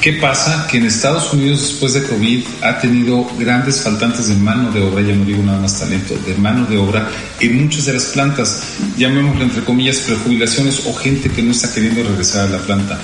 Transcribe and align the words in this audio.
¿Qué 0.00 0.12
pasa? 0.12 0.68
Que 0.70 0.78
en 0.78 0.86
Estados 0.86 1.32
Unidos 1.32 1.60
después 1.60 1.92
de 1.92 2.04
COVID 2.04 2.44
ha 2.62 2.78
tenido 2.78 3.28
grandes 3.36 3.82
faltantes 3.82 4.28
de 4.28 4.36
mano 4.36 4.70
de 4.70 4.80
obra, 4.80 5.02
ya 5.02 5.12
no 5.12 5.24
digo 5.24 5.42
nada 5.42 5.58
más 5.58 5.80
talento, 5.80 6.14
de 6.24 6.34
mano 6.36 6.66
de 6.66 6.78
obra 6.78 7.08
en 7.40 7.64
muchas 7.64 7.86
de 7.86 7.94
las 7.94 8.04
plantas, 8.04 8.62
llamémoslo 8.96 9.42
entre 9.42 9.64
comillas 9.64 9.98
prejubilaciones 9.98 10.86
o 10.86 10.94
gente 10.94 11.28
que 11.28 11.42
no 11.42 11.50
está 11.50 11.74
queriendo 11.74 12.04
regresar 12.04 12.46
a 12.46 12.50
la 12.50 12.58
planta. 12.58 12.96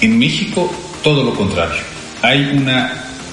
En 0.00 0.18
México 0.18 0.72
todo 1.02 1.22
lo 1.22 1.34
contrario. 1.34 1.82
Hay 2.22 2.40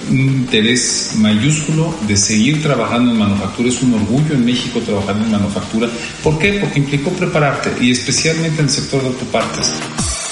un 0.10 0.20
interés 0.20 1.14
mayúsculo 1.16 1.96
de 2.08 2.18
seguir 2.18 2.62
trabajando 2.62 3.12
en 3.12 3.18
manufactura. 3.18 3.70
Es 3.70 3.82
un 3.82 3.94
orgullo 3.94 4.34
en 4.36 4.44
México 4.44 4.82
trabajar 4.82 5.16
en 5.16 5.32
manufactura. 5.32 5.88
¿Por 6.22 6.38
qué? 6.38 6.60
Porque 6.60 6.80
implicó 6.80 7.12
prepararte 7.12 7.72
y 7.80 7.92
especialmente 7.92 8.60
en 8.60 8.66
el 8.66 8.72
sector 8.72 9.02
de 9.02 9.08
autopartes. 9.08 9.72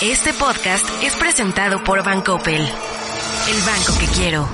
Este 0.01 0.33
podcast 0.33 0.85
es 1.01 1.15
presentado 1.15 1.83
por 1.83 2.03
Bancoppel, 2.03 2.61
el 2.61 3.61
banco 3.65 3.97
que 3.99 4.07
quiero. 4.07 4.49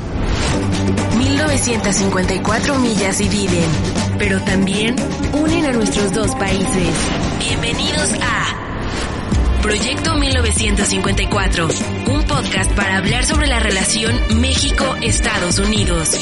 1954 1.18 2.76
millas 2.76 3.18
dividen, 3.18 3.70
pero 4.18 4.42
también 4.42 4.96
unen 5.34 5.66
a 5.66 5.72
nuestros 5.72 6.14
dos 6.14 6.36
países. 6.36 6.94
Bienvenidos 7.40 8.12
a 8.22 9.62
Proyecto 9.62 10.16
1954, 10.16 11.68
un 12.08 12.24
podcast 12.24 12.72
para 12.74 12.98
hablar 12.98 13.26
sobre 13.26 13.48
la 13.48 13.60
relación 13.60 14.16
México-Estados 14.40 15.60
Unidos. 15.60 16.20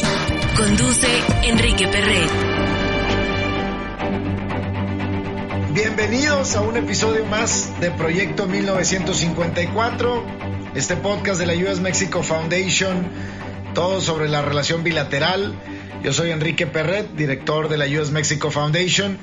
Conduce 0.56 1.08
Enrique 1.44 1.88
Perret. 1.88 2.77
Bienvenidos 6.10 6.56
a 6.56 6.62
un 6.62 6.78
episodio 6.78 7.26
más 7.26 7.82
de 7.82 7.92
Proyecto 7.92 8.48
1954, 8.48 10.26
este 10.74 10.96
podcast 10.96 11.38
de 11.38 11.46
la 11.46 11.54
US 11.54 11.82
Mexico 11.82 12.24
Foundation, 12.24 13.06
todo 13.74 14.00
sobre 14.00 14.30
la 14.30 14.42
relación 14.42 14.86
bilateral. 14.86 15.54
Yo 16.04 16.14
soy 16.14 16.32
Enrique 16.32 16.66
Perret, 16.66 17.12
director 17.12 17.68
de 17.68 17.78
la 17.78 17.88
US 17.88 18.12
Mexico 18.12 18.52
Foundation, 18.52 19.18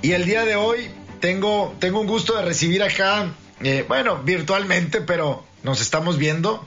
y 0.00 0.12
el 0.12 0.24
día 0.24 0.44
de 0.44 0.54
hoy 0.54 0.92
tengo, 1.18 1.74
tengo 1.80 1.98
un 1.98 2.06
gusto 2.06 2.36
de 2.36 2.44
recibir 2.44 2.84
acá 2.84 3.32
eh, 3.60 3.84
bueno, 3.88 4.18
virtualmente, 4.18 5.00
pero 5.00 5.44
nos 5.64 5.80
estamos 5.80 6.18
viendo. 6.18 6.64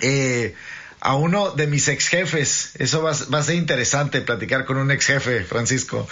Eh, 0.00 0.54
a 1.04 1.16
uno 1.16 1.50
de 1.50 1.66
mis 1.66 1.88
ex 1.88 2.06
jefes. 2.08 2.70
Eso 2.78 3.02
va, 3.02 3.10
a 3.10 3.42
ser 3.42 3.56
interesante 3.56 4.20
platicar 4.20 4.64
con 4.64 4.76
un 4.76 4.92
ex 4.92 5.06
jefe, 5.06 5.42
Francisco. 5.42 6.08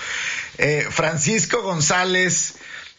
Eh, 0.58 0.86
Francisco 0.91 1.62
González, 1.62 2.55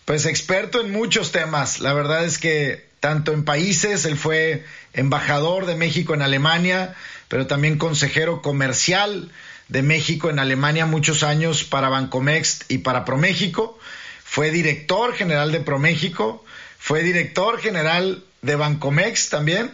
pues 0.05 0.25
experto 0.25 0.79
en 0.79 0.91
muchos 0.91 1.33
temas. 1.33 1.79
La 1.79 1.93
verdad 1.93 2.23
es 2.23 2.37
que 2.37 2.89
tanto 3.01 3.33
en 3.33 3.43
países, 3.43 4.05
él 4.05 4.17
fue 4.17 4.65
embajador 4.93 5.65
de 5.65 5.75
México 5.75 6.13
en 6.13 6.21
Alemania, 6.21 6.95
pero 7.27 7.45
también 7.45 7.77
consejero 7.77 8.41
comercial 8.41 9.29
de 9.67 9.81
México 9.81 10.29
en 10.29 10.39
Alemania 10.39 10.85
muchos 10.85 11.23
años 11.23 11.65
para 11.65 11.89
Bancomex 11.89 12.61
y 12.69 12.79
para 12.79 13.03
ProMéxico. 13.03 13.77
Fue 14.23 14.49
director 14.49 15.13
general 15.13 15.51
de 15.51 15.59
ProMéxico 15.59 16.45
fue 16.81 17.03
director 17.03 17.59
general 17.59 18.23
de 18.41 18.55
Bancomex 18.55 19.29
también, 19.29 19.71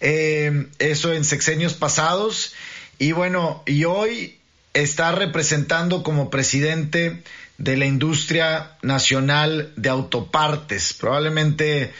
eh, 0.00 0.66
eso 0.78 1.12
en 1.12 1.24
sexenios 1.24 1.74
pasados. 1.74 2.52
Y 2.98 3.12
bueno, 3.12 3.62
y 3.66 3.84
hoy 3.84 4.38
está 4.74 5.12
representando 5.12 6.02
como 6.02 6.30
presidente 6.30 7.22
de 7.58 7.76
la 7.76 7.86
industria 7.86 8.76
nacional 8.82 9.72
de 9.76 9.88
autopartes, 9.88 10.92
probablemente 10.92 11.92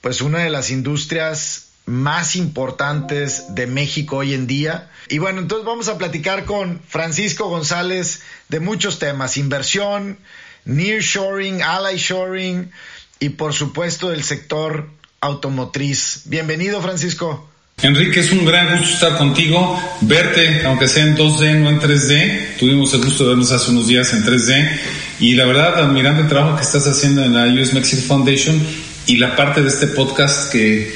pues 0.00 0.20
una 0.20 0.38
de 0.38 0.50
las 0.50 0.70
industrias 0.70 1.68
más 1.86 2.36
importantes 2.36 3.54
de 3.54 3.66
México 3.66 4.18
hoy 4.18 4.34
en 4.34 4.46
día. 4.46 4.90
Y 5.08 5.18
bueno, 5.18 5.40
entonces 5.40 5.66
vamos 5.66 5.88
a 5.88 5.98
platicar 5.98 6.44
con 6.44 6.80
Francisco 6.86 7.48
González 7.48 8.22
de 8.48 8.60
muchos 8.60 8.98
temas, 8.98 9.36
inversión, 9.36 10.18
nearshoring, 10.64 11.62
ally 11.62 11.96
shoring, 11.96 12.70
y 13.18 13.30
por 13.30 13.52
supuesto 13.52 14.10
del 14.10 14.24
sector 14.24 14.88
automotriz. 15.22 16.22
Bienvenido, 16.24 16.82
Francisco. 16.82 17.48
Enrique, 17.80 18.20
es 18.20 18.32
un 18.32 18.44
gran 18.44 18.76
gusto 18.76 18.92
estar 18.92 19.16
contigo, 19.16 19.80
verte, 20.02 20.66
aunque 20.66 20.88
sea 20.88 21.04
en 21.04 21.16
2D, 21.16 21.54
no 21.60 21.70
en 21.70 21.80
3D. 21.80 22.56
Tuvimos 22.58 22.92
el 22.92 23.04
gusto 23.04 23.24
de 23.24 23.30
vernos 23.30 23.50
hace 23.50 23.70
unos 23.70 23.86
días 23.86 24.12
en 24.12 24.24
3D. 24.24 24.80
Y 25.20 25.34
la 25.34 25.46
verdad, 25.46 25.78
admirando 25.78 26.22
el 26.22 26.28
trabajo 26.28 26.56
que 26.56 26.62
estás 26.62 26.86
haciendo 26.86 27.24
en 27.24 27.34
la 27.34 27.46
US 27.46 27.72
Mexico 27.72 28.02
Foundation 28.06 28.60
y 29.06 29.16
la 29.16 29.34
parte 29.34 29.62
de 29.62 29.68
este 29.68 29.86
podcast 29.88 30.52
que 30.52 30.92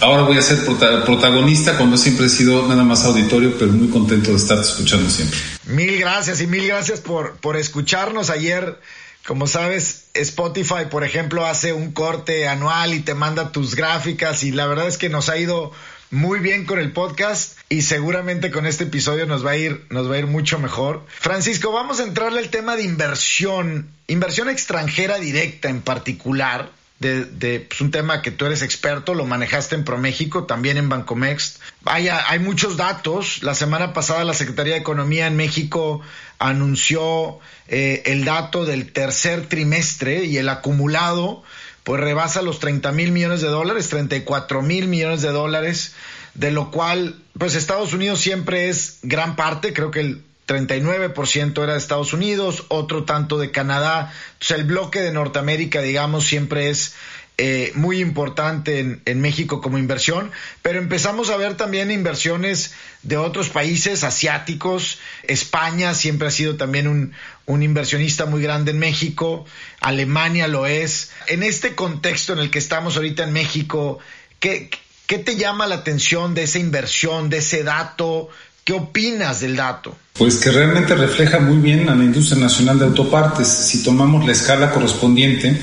ahora 0.00 0.22
voy 0.22 0.36
a 0.36 0.42
ser 0.42 0.64
protagonista 0.64 1.76
cuando 1.76 1.96
siempre 1.96 2.26
he 2.26 2.28
sido 2.28 2.66
nada 2.68 2.84
más 2.84 3.04
auditorio, 3.04 3.56
pero 3.58 3.72
muy 3.72 3.88
contento 3.88 4.30
de 4.30 4.36
estarte 4.36 4.68
escuchando 4.68 5.08
siempre. 5.08 5.38
Mil 5.66 5.98
gracias 5.98 6.40
y 6.40 6.46
mil 6.46 6.66
gracias 6.66 7.00
por, 7.00 7.36
por 7.36 7.56
escucharnos 7.56 8.30
ayer 8.30 8.78
como 9.26 9.46
sabes, 9.46 10.06
Spotify, 10.14 10.86
por 10.90 11.04
ejemplo, 11.04 11.46
hace 11.46 11.72
un 11.72 11.92
corte 11.92 12.48
anual 12.48 12.94
y 12.94 13.00
te 13.00 13.14
manda 13.14 13.52
tus 13.52 13.74
gráficas 13.74 14.42
y 14.42 14.50
la 14.50 14.66
verdad 14.66 14.88
es 14.88 14.98
que 14.98 15.08
nos 15.08 15.28
ha 15.28 15.36
ido 15.36 15.72
muy 16.10 16.40
bien 16.40 16.66
con 16.66 16.78
el 16.78 16.92
podcast 16.92 17.56
y 17.68 17.82
seguramente 17.82 18.50
con 18.50 18.66
este 18.66 18.84
episodio 18.84 19.26
nos 19.26 19.46
va 19.46 19.52
a 19.52 19.56
ir 19.56 19.86
nos 19.90 20.10
va 20.10 20.16
a 20.16 20.18
ir 20.18 20.26
mucho 20.26 20.58
mejor. 20.58 21.06
Francisco, 21.06 21.70
vamos 21.70 22.00
a 22.00 22.04
entrarle 22.04 22.40
al 22.40 22.50
tema 22.50 22.76
de 22.76 22.82
inversión, 22.82 23.90
inversión 24.08 24.48
extranjera 24.48 25.18
directa 25.18 25.68
en 25.68 25.82
particular. 25.82 26.72
De, 26.98 27.24
de 27.24 27.60
pues, 27.60 27.80
un 27.80 27.90
tema 27.90 28.20
que 28.20 28.30
tú 28.30 28.44
eres 28.44 28.60
experto, 28.60 29.14
lo 29.14 29.24
manejaste 29.24 29.74
en 29.74 29.84
ProMéxico, 29.84 30.44
también 30.44 30.76
en 30.76 30.90
Bancomext. 30.90 31.58
Hay 31.84 32.38
muchos 32.40 32.76
datos. 32.76 33.42
La 33.42 33.54
semana 33.54 33.92
pasada 33.92 34.24
la 34.24 34.34
Secretaría 34.34 34.74
de 34.74 34.80
Economía 34.80 35.26
en 35.26 35.36
México 35.36 36.02
anunció 36.38 37.38
eh, 37.68 38.02
el 38.06 38.24
dato 38.24 38.64
del 38.64 38.92
tercer 38.92 39.48
trimestre 39.48 40.24
y 40.24 40.36
el 40.36 40.48
acumulado 40.48 41.42
pues 41.84 42.00
rebasa 42.00 42.42
los 42.42 42.60
30 42.60 42.92
mil 42.92 43.12
millones 43.12 43.40
de 43.40 43.48
dólares, 43.48 43.88
34 43.88 44.62
mil 44.62 44.86
millones 44.86 45.22
de 45.22 45.30
dólares, 45.30 45.94
de 46.34 46.50
lo 46.50 46.70
cual 46.70 47.16
pues 47.38 47.54
Estados 47.54 47.94
Unidos 47.94 48.20
siempre 48.20 48.68
es 48.68 48.98
gran 49.02 49.34
parte, 49.34 49.72
creo 49.72 49.90
que 49.90 50.00
el 50.00 50.22
39% 50.46 51.62
era 51.62 51.72
de 51.72 51.78
Estados 51.78 52.12
Unidos, 52.12 52.64
otro 52.68 53.04
tanto 53.04 53.38
de 53.38 53.50
Canadá, 53.50 54.12
entonces 54.34 54.58
el 54.58 54.64
bloque 54.64 55.00
de 55.00 55.12
Norteamérica 55.12 55.80
digamos 55.80 56.24
siempre 56.24 56.70
es 56.70 56.94
eh, 57.42 57.72
muy 57.74 58.00
importante 58.00 59.00
en, 59.02 59.20
México 59.22 59.62
como 59.62 59.78
inversión, 59.78 60.30
pero 60.60 60.78
empezamos 60.78 61.30
a 61.30 61.38
ver 61.38 61.56
también 61.56 61.90
inversiones 61.90 62.74
de 63.02 63.16
otros 63.16 63.48
países 63.48 64.04
asiáticos. 64.04 64.98
España 65.22 65.94
siempre 65.94 66.28
ha 66.28 66.30
sido 66.30 66.56
también 66.56 66.86
un, 66.86 67.14
un 67.46 67.62
inversionista 67.62 68.26
muy 68.26 68.42
grande 68.42 68.72
en 68.72 68.78
México, 68.78 69.46
Alemania 69.80 70.48
lo 70.48 70.66
es. 70.66 71.12
En 71.28 71.42
este 71.42 71.74
contexto 71.74 72.34
en 72.34 72.40
el 72.40 72.50
que 72.50 72.58
estamos 72.58 72.96
ahorita 72.96 73.24
en 73.24 73.32
México, 73.32 74.00
¿qué, 74.38 74.68
qué 75.06 75.16
te 75.16 75.36
llama 75.36 75.66
la 75.66 75.76
atención 75.76 76.34
de 76.34 76.42
esa 76.42 76.58
inversión, 76.58 77.30
de 77.30 77.38
ese 77.38 77.62
dato? 77.62 78.28
¿Qué 78.64 78.74
opinas 78.74 79.40
del 79.40 79.56
dato? 79.56 79.96
Pues 80.12 80.36
que 80.36 80.50
realmente 80.50 80.94
refleja 80.94 81.38
muy 81.38 81.56
bien 81.56 81.88
a 81.88 81.94
la 81.94 82.04
industria 82.04 82.38
nacional 82.38 82.78
de 82.78 82.84
autopartes. 82.84 83.48
Si 83.48 83.82
tomamos 83.82 84.26
la 84.26 84.32
escala 84.32 84.70
correspondiente, 84.70 85.58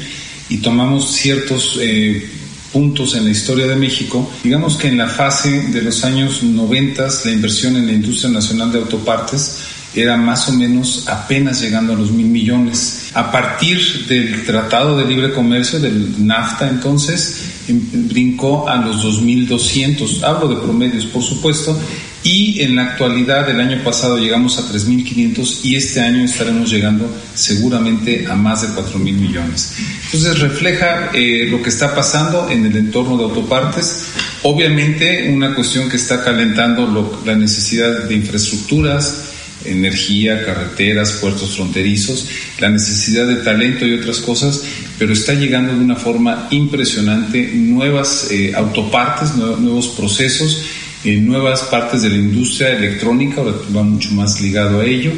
y 0.50 0.58
tomamos 0.58 1.12
ciertos 1.12 1.78
eh, 1.82 2.28
puntos 2.72 3.16
en 3.16 3.26
la 3.26 3.32
historia 3.32 3.68
de 3.68 3.76
México, 3.76 4.30
digamos 4.44 4.78
que 4.78 4.88
en 4.88 4.98
la 4.98 5.08
fase 5.08 5.68
de 5.70 5.82
los 5.82 6.04
años 6.04 6.44
90 6.44 7.08
la 7.26 7.32
inversión 7.32 7.76
en 7.76 7.88
la 7.88 7.94
industria 7.94 8.30
nacional 8.30 8.72
de 8.72 8.80
autopartes 8.80 9.58
era 9.96 10.16
más 10.18 10.48
o 10.50 10.54
menos 10.54 11.08
apenas 11.08 11.62
llegando 11.62 11.94
a 11.94 11.96
los 11.96 12.12
mil 12.12 12.28
millones. 12.28 13.10
A 13.14 13.32
partir 13.32 14.06
del 14.08 14.46
Tratado 14.46 14.98
de 14.98 15.06
Libre 15.06 15.34
Comercio, 15.34 15.80
del 15.80 16.26
NAFTA 16.26 16.70
entonces, 16.70 17.38
em, 17.68 17.82
brincó 18.08 18.68
a 18.70 18.76
los 18.78 19.04
2.200. 19.04 20.24
Hablo 20.24 20.50
de 20.50 20.58
promedios, 20.58 21.06
por 21.06 21.24
supuesto, 21.24 21.80
y 22.28 22.62
en 22.62 22.76
la 22.76 22.84
actualidad 22.84 23.50
el 23.50 23.62
año 23.62 23.82
pasado 23.86 24.18
llegamos 24.18 24.60
a 24.60 24.64
3.500 24.64 25.60
y 25.64 25.78
este 25.78 26.02
año 26.02 26.26
estaremos 26.26 26.70
llegando 26.70 27.10
seguramente 27.34 28.28
a 28.28 28.36
más 28.36 28.64
de 28.64 28.68
4.000 28.68 29.00
millones. 29.00 29.76
Entonces 30.04 30.38
refleja 30.40 31.12
eh, 31.14 31.48
lo 31.50 31.64
que 31.64 31.70
está 31.70 31.96
pasando 31.96 32.50
en 32.50 32.66
el 32.66 32.76
entorno 32.76 33.18
de 33.18 33.24
autopartes. 33.24 34.08
Obviamente 34.44 35.32
una 35.32 35.56
cuestión 35.56 35.88
que 35.88 35.96
está 35.96 36.22
calentando 36.22 37.22
la 37.26 37.36
necesidad 37.36 38.04
de 38.04 38.16
infraestructuras, 38.16 39.32
energía, 39.64 40.46
carreteras, 40.46 41.14
puertos 41.14 41.56
fronterizos, 41.56 42.28
la 42.60 42.68
necesidad 42.70 43.26
de 43.26 43.38
talento 43.38 43.86
y 43.86 43.94
otras 43.94 44.18
cosas, 44.18 44.64
pero 45.00 45.14
está 45.14 45.34
llegando 45.34 45.74
de 45.74 45.80
una 45.80 45.96
forma 45.96 46.50
impresionante 46.52 47.52
nuevas 47.54 48.28
eh, 48.32 48.52
autopartes, 48.54 49.36
nuevos 49.36 49.88
procesos 49.88 50.66
en 51.04 51.28
nuevas 51.28 51.64
partes 51.64 52.02
de 52.02 52.10
la 52.10 52.16
industria 52.16 52.70
electrónica, 52.70 53.42
ahora 53.42 53.58
va 53.76 53.84
mucho 53.84 54.12
más 54.12 54.42
ligado 54.42 54.82
a 54.82 54.86
ello, 54.86 55.12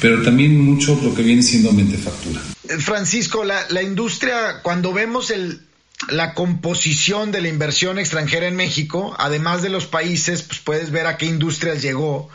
pero 0.00 0.22
también 0.22 0.58
mucho 0.60 0.98
lo 1.02 1.14
que 1.14 1.22
viene 1.22 1.42
siendo 1.42 1.72
mente 1.72 1.96
factura. 1.96 2.40
Francisco, 2.78 3.44
la, 3.44 3.66
la 3.70 3.82
industria, 3.82 4.60
cuando 4.62 4.92
vemos 4.92 5.30
el, 5.30 5.60
la 6.08 6.34
composición 6.34 7.32
de 7.32 7.40
la 7.40 7.48
inversión 7.48 7.98
extranjera 7.98 8.46
en 8.46 8.56
México, 8.56 9.14
además 9.18 9.62
de 9.62 9.70
los 9.70 9.86
países, 9.86 10.42
pues 10.42 10.60
puedes 10.60 10.90
ver 10.90 11.06
a 11.06 11.16
qué 11.16 11.26
industrias 11.26 11.82
llegó 11.82 12.28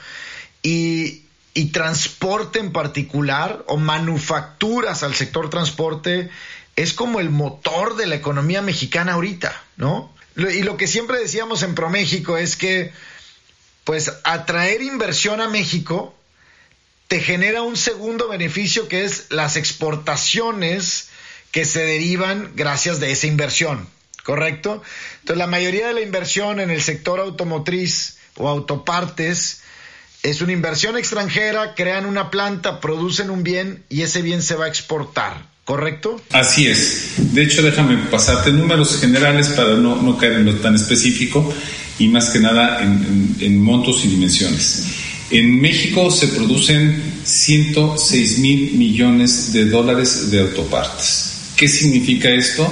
y, 0.63 1.23
y 1.53 1.65
transporte 1.65 2.59
en 2.59 2.71
particular 2.71 3.63
o 3.67 3.77
manufacturas 3.77 5.03
al 5.03 5.13
sector 5.15 5.49
transporte 5.49 6.29
es 6.75 6.93
como 6.93 7.19
el 7.19 7.29
motor 7.29 7.97
de 7.97 8.07
la 8.07 8.15
economía 8.15 8.61
mexicana 8.61 9.13
ahorita, 9.13 9.53
¿no? 9.75 10.13
Y 10.35 10.63
lo 10.63 10.77
que 10.77 10.87
siempre 10.87 11.19
decíamos 11.19 11.63
en 11.63 11.75
ProMéxico 11.75 12.37
es 12.37 12.55
que, 12.55 12.91
pues, 13.83 14.11
atraer 14.23 14.81
inversión 14.81 15.41
a 15.41 15.49
México 15.49 16.15
te 17.07 17.19
genera 17.19 17.61
un 17.61 17.75
segundo 17.75 18.29
beneficio 18.29 18.87
que 18.87 19.03
es 19.03 19.25
las 19.29 19.57
exportaciones 19.57 21.09
que 21.51 21.65
se 21.65 21.83
derivan 21.83 22.53
gracias 22.55 23.01
de 23.01 23.11
esa 23.11 23.27
inversión, 23.27 23.89
¿correcto? 24.23 24.81
Entonces, 25.19 25.37
la 25.37 25.47
mayoría 25.47 25.87
de 25.87 25.93
la 25.93 26.01
inversión 26.01 26.61
en 26.61 26.69
el 26.69 26.81
sector 26.81 27.19
automotriz 27.19 28.17
o 28.37 28.47
autopartes 28.47 29.61
es 30.23 30.41
una 30.41 30.53
inversión 30.53 30.97
extranjera, 30.97 31.75
crean 31.75 32.05
una 32.05 32.29
planta, 32.29 32.79
producen 32.79 33.29
un 33.29 33.43
bien 33.43 33.83
y 33.89 34.03
ese 34.03 34.21
bien 34.21 34.41
se 34.41 34.55
va 34.55 34.65
a 34.65 34.69
exportar. 34.69 35.50
¿Correcto? 35.71 36.21
Así 36.31 36.67
es. 36.67 37.13
De 37.33 37.43
hecho, 37.43 37.61
déjame 37.61 37.95
pasarte 38.11 38.51
números 38.51 38.99
generales 38.99 39.47
para 39.47 39.75
no, 39.75 40.17
caer 40.17 40.33
en 40.33 40.45
lo 40.47 40.55
tan 40.55 40.75
específico 40.75 41.49
y 41.97 42.09
más 42.09 42.29
que 42.29 42.39
nada 42.39 42.81
en, 42.81 43.57
montos 43.61 44.03
y 44.03 44.09
dimensiones. 44.09 44.83
En 45.29 45.61
México 45.61 46.11
se 46.11 46.27
producen 46.27 47.01
106 47.23 48.39
mil 48.39 48.73
millones 48.73 49.53
de 49.53 49.69
dólares 49.69 50.29
de 50.29 50.41
autopartes. 50.41 51.53
¿Qué 51.55 51.69
significa 51.69 52.29
esto? 52.29 52.67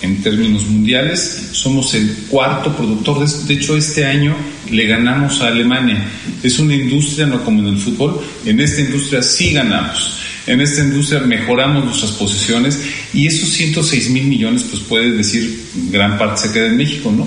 En 0.00 0.22
términos 0.22 0.64
mundiales, 0.68 1.48
somos 1.50 1.92
el 1.94 2.08
cuarto 2.28 2.76
productor. 2.76 3.28
De 3.48 3.54
hecho, 3.54 3.76
este 3.76 4.04
año 4.04 4.36
le 4.70 4.86
ganamos 4.86 5.40
a 5.40 5.48
Alemania. 5.48 6.08
Es 6.40 6.60
una 6.60 6.76
industria, 6.76 7.26
no 7.26 7.44
como 7.44 7.58
en 7.62 7.74
el 7.74 7.78
fútbol, 7.78 8.20
en 8.46 8.60
esta 8.60 8.80
industria 8.80 9.24
sí 9.24 9.52
ganamos 9.52 10.20
en 10.46 10.60
esta 10.60 10.82
industria 10.82 11.20
mejoramos 11.20 11.84
nuestras 11.84 12.12
posiciones 12.12 12.78
y 13.12 13.26
esos 13.26 13.50
106 13.50 14.10
mil 14.10 14.24
millones, 14.24 14.64
pues 14.64 14.82
puede 14.82 15.12
decir, 15.12 15.64
gran 15.90 16.18
parte 16.18 16.42
se 16.42 16.52
queda 16.52 16.66
en 16.66 16.76
México, 16.76 17.10
¿no? 17.10 17.26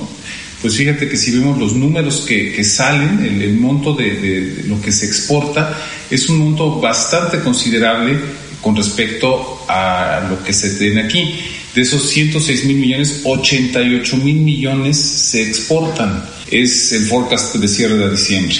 Pues 0.62 0.76
fíjate 0.76 1.08
que 1.08 1.18
si 1.18 1.32
vemos 1.32 1.58
los 1.60 1.74
números 1.74 2.26
que, 2.28 2.64
salen, 2.64 3.24
el, 3.24 3.54
monto 3.56 3.94
de, 3.94 4.64
lo 4.68 4.82
que 4.82 4.92
se 4.92 5.06
exporta, 5.06 5.78
es 6.10 6.30
un 6.30 6.40
monto 6.40 6.80
bastante 6.80 7.40
considerable 7.40 8.18
con 8.62 8.76
respecto 8.76 9.64
a 9.68 10.28
lo 10.30 10.44
que 10.44 10.54
se 10.54 10.72
tiene 10.72 11.02
aquí. 11.02 11.36
De 11.76 11.84
esos 11.84 12.10
106 12.10 12.66
mil 12.66 12.78
millones, 12.78 13.22
88 13.24 14.18
mil 14.18 14.38
millones 14.38 14.98
se 14.98 15.48
exportan. 15.48 16.24
Es 16.50 16.92
el 16.92 17.06
forecast 17.06 17.56
de 17.56 17.68
cierre 17.68 17.96
de 17.96 18.10
diciembre. 18.10 18.56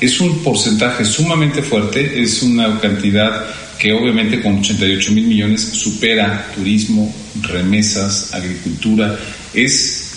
Es 0.00 0.20
un 0.20 0.42
porcentaje 0.42 1.04
sumamente 1.04 1.62
fuerte, 1.62 2.22
es 2.22 2.42
una 2.42 2.80
cantidad 2.80 3.46
que 3.78 3.92
obviamente 3.92 4.42
con 4.42 4.58
88 4.58 5.12
mil 5.12 5.26
millones 5.26 5.62
supera 5.62 6.50
turismo, 6.54 7.14
remesas, 7.42 8.34
agricultura, 8.34 9.16
es 9.54 10.16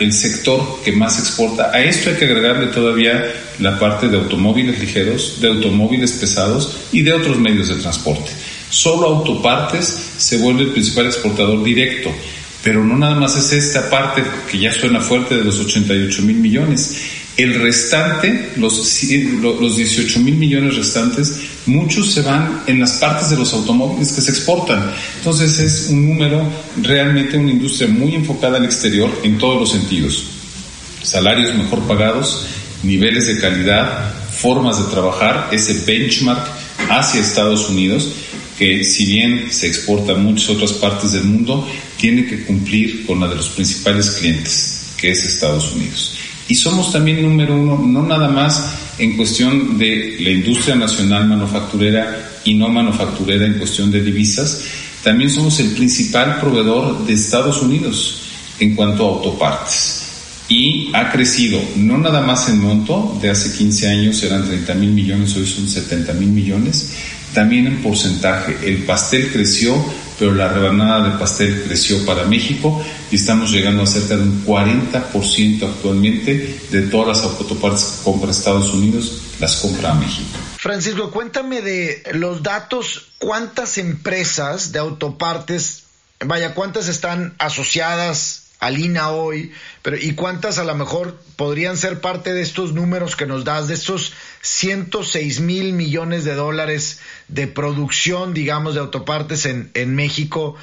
el 0.00 0.12
sector 0.12 0.80
que 0.84 0.92
más 0.92 1.18
exporta. 1.18 1.70
A 1.72 1.82
esto 1.82 2.10
hay 2.10 2.16
que 2.16 2.24
agregarle 2.24 2.68
todavía 2.68 3.32
la 3.58 3.78
parte 3.78 4.08
de 4.08 4.16
automóviles 4.16 4.78
ligeros, 4.80 5.40
de 5.40 5.48
automóviles 5.48 6.12
pesados 6.12 6.78
y 6.92 7.02
de 7.02 7.12
otros 7.12 7.38
medios 7.38 7.68
de 7.68 7.76
transporte. 7.76 8.30
Solo 8.70 9.06
autopartes 9.06 9.86
se 10.16 10.38
vuelve 10.38 10.62
el 10.62 10.70
principal 10.70 11.06
exportador 11.06 11.62
directo, 11.62 12.10
pero 12.62 12.82
no 12.82 12.96
nada 12.96 13.14
más 13.14 13.36
es 13.36 13.52
esta 13.52 13.90
parte 13.90 14.22
que 14.50 14.58
ya 14.58 14.72
suena 14.72 15.00
fuerte 15.00 15.36
de 15.36 15.44
los 15.44 15.60
88 15.60 16.22
mil 16.22 16.36
millones. 16.36 16.96
El 17.36 17.60
restante, 17.60 18.52
los, 18.56 19.02
los 19.42 19.76
18 19.76 20.20
mil 20.20 20.34
millones 20.36 20.76
restantes, 20.76 21.40
muchos 21.66 22.12
se 22.12 22.22
van 22.22 22.62
en 22.68 22.78
las 22.78 22.92
partes 22.92 23.30
de 23.30 23.36
los 23.36 23.52
automóviles 23.52 24.12
que 24.12 24.20
se 24.20 24.30
exportan. 24.30 24.92
Entonces 25.18 25.58
es 25.58 25.88
un 25.90 26.06
número, 26.08 26.46
realmente 26.80 27.36
una 27.36 27.50
industria 27.50 27.88
muy 27.88 28.14
enfocada 28.14 28.58
al 28.58 28.64
exterior 28.64 29.10
en 29.24 29.38
todos 29.38 29.58
los 29.58 29.72
sentidos. 29.72 30.24
Salarios 31.02 31.56
mejor 31.56 31.80
pagados, 31.88 32.46
niveles 32.84 33.26
de 33.26 33.40
calidad, 33.40 34.14
formas 34.30 34.78
de 34.78 34.92
trabajar, 34.92 35.48
ese 35.50 35.74
benchmark 35.84 36.48
hacia 36.88 37.20
Estados 37.20 37.68
Unidos, 37.68 38.12
que 38.56 38.84
si 38.84 39.06
bien 39.06 39.48
se 39.50 39.66
exporta 39.66 40.12
a 40.12 40.16
muchas 40.16 40.50
otras 40.50 40.72
partes 40.74 41.10
del 41.12 41.24
mundo, 41.24 41.68
tiene 41.96 42.26
que 42.26 42.44
cumplir 42.44 43.04
con 43.06 43.18
la 43.18 43.26
de 43.26 43.34
los 43.34 43.48
principales 43.48 44.10
clientes, 44.10 44.82
que 44.96 45.10
es 45.10 45.24
Estados 45.24 45.72
Unidos. 45.72 46.16
Y 46.48 46.54
somos 46.54 46.92
también 46.92 47.22
número 47.22 47.56
uno, 47.56 47.78
no 47.78 48.02
nada 48.02 48.28
más 48.28 48.74
en 48.98 49.16
cuestión 49.16 49.78
de 49.78 50.16
la 50.20 50.30
industria 50.30 50.74
nacional 50.74 51.26
manufacturera 51.26 52.40
y 52.44 52.54
no 52.54 52.68
manufacturera 52.68 53.46
en 53.46 53.54
cuestión 53.54 53.90
de 53.90 54.02
divisas, 54.02 54.62
también 55.02 55.30
somos 55.30 55.58
el 55.60 55.68
principal 55.68 56.38
proveedor 56.40 57.06
de 57.06 57.14
Estados 57.14 57.62
Unidos 57.62 58.22
en 58.58 58.74
cuanto 58.74 59.04
a 59.04 59.08
autopartes. 59.08 60.02
Y 60.48 60.90
ha 60.94 61.10
crecido, 61.10 61.58
no 61.76 61.96
nada 61.96 62.20
más 62.20 62.48
en 62.50 62.60
monto, 62.60 63.18
de 63.20 63.30
hace 63.30 63.56
15 63.56 63.88
años 63.88 64.22
eran 64.22 64.46
30 64.46 64.74
mil 64.74 64.90
millones, 64.90 65.34
hoy 65.36 65.46
son 65.46 65.66
70 65.66 66.12
mil 66.14 66.28
millones, 66.28 66.92
también 67.32 67.66
en 67.66 67.82
porcentaje. 67.82 68.56
El 68.62 68.84
pastel 68.84 69.30
creció 69.32 69.74
pero 70.18 70.32
la 70.34 70.48
rebanada 70.48 71.10
de 71.10 71.18
pastel 71.18 71.64
creció 71.66 72.04
para 72.04 72.24
México 72.24 72.82
y 73.10 73.16
estamos 73.16 73.50
llegando 73.50 73.82
a 73.82 73.86
cerca 73.86 74.16
de 74.16 74.22
un 74.22 74.44
40% 74.44 75.62
actualmente 75.62 76.58
de 76.70 76.82
todas 76.82 77.16
las 77.18 77.24
autopartes 77.24 77.84
que 77.84 78.04
compra 78.04 78.30
Estados 78.30 78.72
Unidos, 78.72 79.20
las 79.40 79.56
compra 79.56 79.92
a 79.92 79.94
México. 79.94 80.38
Francisco, 80.56 81.10
cuéntame 81.10 81.60
de 81.60 82.02
los 82.12 82.42
datos, 82.42 83.08
cuántas 83.18 83.78
empresas 83.78 84.72
de 84.72 84.78
autopartes, 84.78 85.84
vaya, 86.24 86.54
cuántas 86.54 86.88
están 86.88 87.34
asociadas 87.38 88.44
Alina 88.64 89.10
hoy, 89.10 89.52
pero 89.82 89.98
¿y 89.98 90.14
cuántas 90.14 90.58
a 90.58 90.64
lo 90.64 90.74
mejor 90.74 91.20
podrían 91.36 91.76
ser 91.76 92.00
parte 92.00 92.32
de 92.32 92.40
estos 92.40 92.72
números 92.72 93.14
que 93.14 93.26
nos 93.26 93.44
das, 93.44 93.68
de 93.68 93.74
estos 93.74 94.14
106 94.40 95.40
mil 95.40 95.74
millones 95.74 96.24
de 96.24 96.34
dólares 96.34 96.98
de 97.28 97.46
producción, 97.46 98.34
digamos, 98.34 98.74
de 98.74 98.80
autopartes 98.80 99.46
en, 99.46 99.70
en 99.74 99.94
México? 99.94 100.56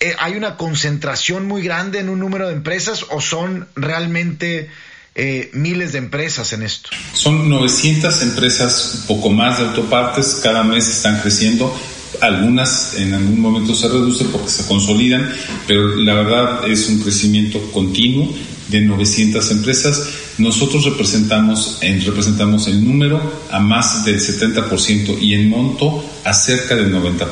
Eh, 0.00 0.14
¿Hay 0.18 0.34
una 0.34 0.56
concentración 0.56 1.46
muy 1.46 1.62
grande 1.62 1.98
en 1.98 2.08
un 2.08 2.18
número 2.20 2.48
de 2.48 2.54
empresas 2.54 3.04
o 3.10 3.20
son 3.20 3.68
realmente 3.76 4.70
eh, 5.14 5.50
miles 5.52 5.92
de 5.92 5.98
empresas 5.98 6.52
en 6.52 6.62
esto? 6.62 6.90
Son 7.12 7.48
900 7.48 8.22
empresas, 8.22 9.00
un 9.00 9.06
poco 9.06 9.30
más 9.30 9.58
de 9.58 9.64
autopartes, 9.64 10.40
cada 10.42 10.62
mes 10.62 10.88
están 10.88 11.20
creciendo 11.20 11.74
algunas 12.20 12.94
en 12.96 13.14
algún 13.14 13.40
momento 13.40 13.74
se 13.74 13.88
reducen 13.88 14.28
porque 14.28 14.48
se 14.48 14.66
consolidan, 14.66 15.32
pero 15.66 15.96
la 15.96 16.14
verdad 16.14 16.68
es 16.68 16.88
un 16.88 17.00
crecimiento 17.00 17.60
continuo 17.72 18.32
de 18.68 18.80
900 18.82 19.50
empresas. 19.50 20.02
Nosotros 20.40 20.84
representamos, 20.84 21.78
en, 21.82 22.04
representamos 22.04 22.66
el 22.66 22.82
número 22.82 23.20
a 23.50 23.60
más 23.60 24.04
del 24.04 24.18
70% 24.18 25.20
y 25.20 25.34
en 25.34 25.50
monto 25.50 26.02
a 26.24 26.32
cerca 26.32 26.74
del 26.74 26.92
90%. 26.92 27.26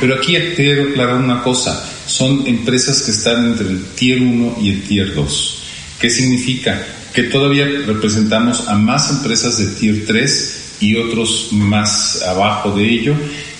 Pero 0.00 0.14
aquí 0.14 0.34
quiero 0.54 0.90
aclarar 0.90 1.16
una 1.16 1.42
cosa, 1.42 1.82
son 2.06 2.46
empresas 2.46 3.02
que 3.02 3.10
están 3.10 3.46
entre 3.46 3.68
el 3.68 3.82
Tier 3.94 4.20
1 4.20 4.58
y 4.60 4.70
el 4.70 4.82
Tier 4.82 5.14
2. 5.14 5.62
¿Qué 5.98 6.10
significa? 6.10 6.86
Que 7.14 7.24
todavía 7.24 7.64
representamos 7.86 8.68
a 8.68 8.74
más 8.74 9.10
empresas 9.10 9.58
de 9.58 9.66
Tier 9.66 10.04
3 10.06 10.54
y 10.80 10.96
otros 10.96 11.48
más 11.52 12.22
abajo 12.22 12.72
de 12.72 12.88
ello 12.88 13.14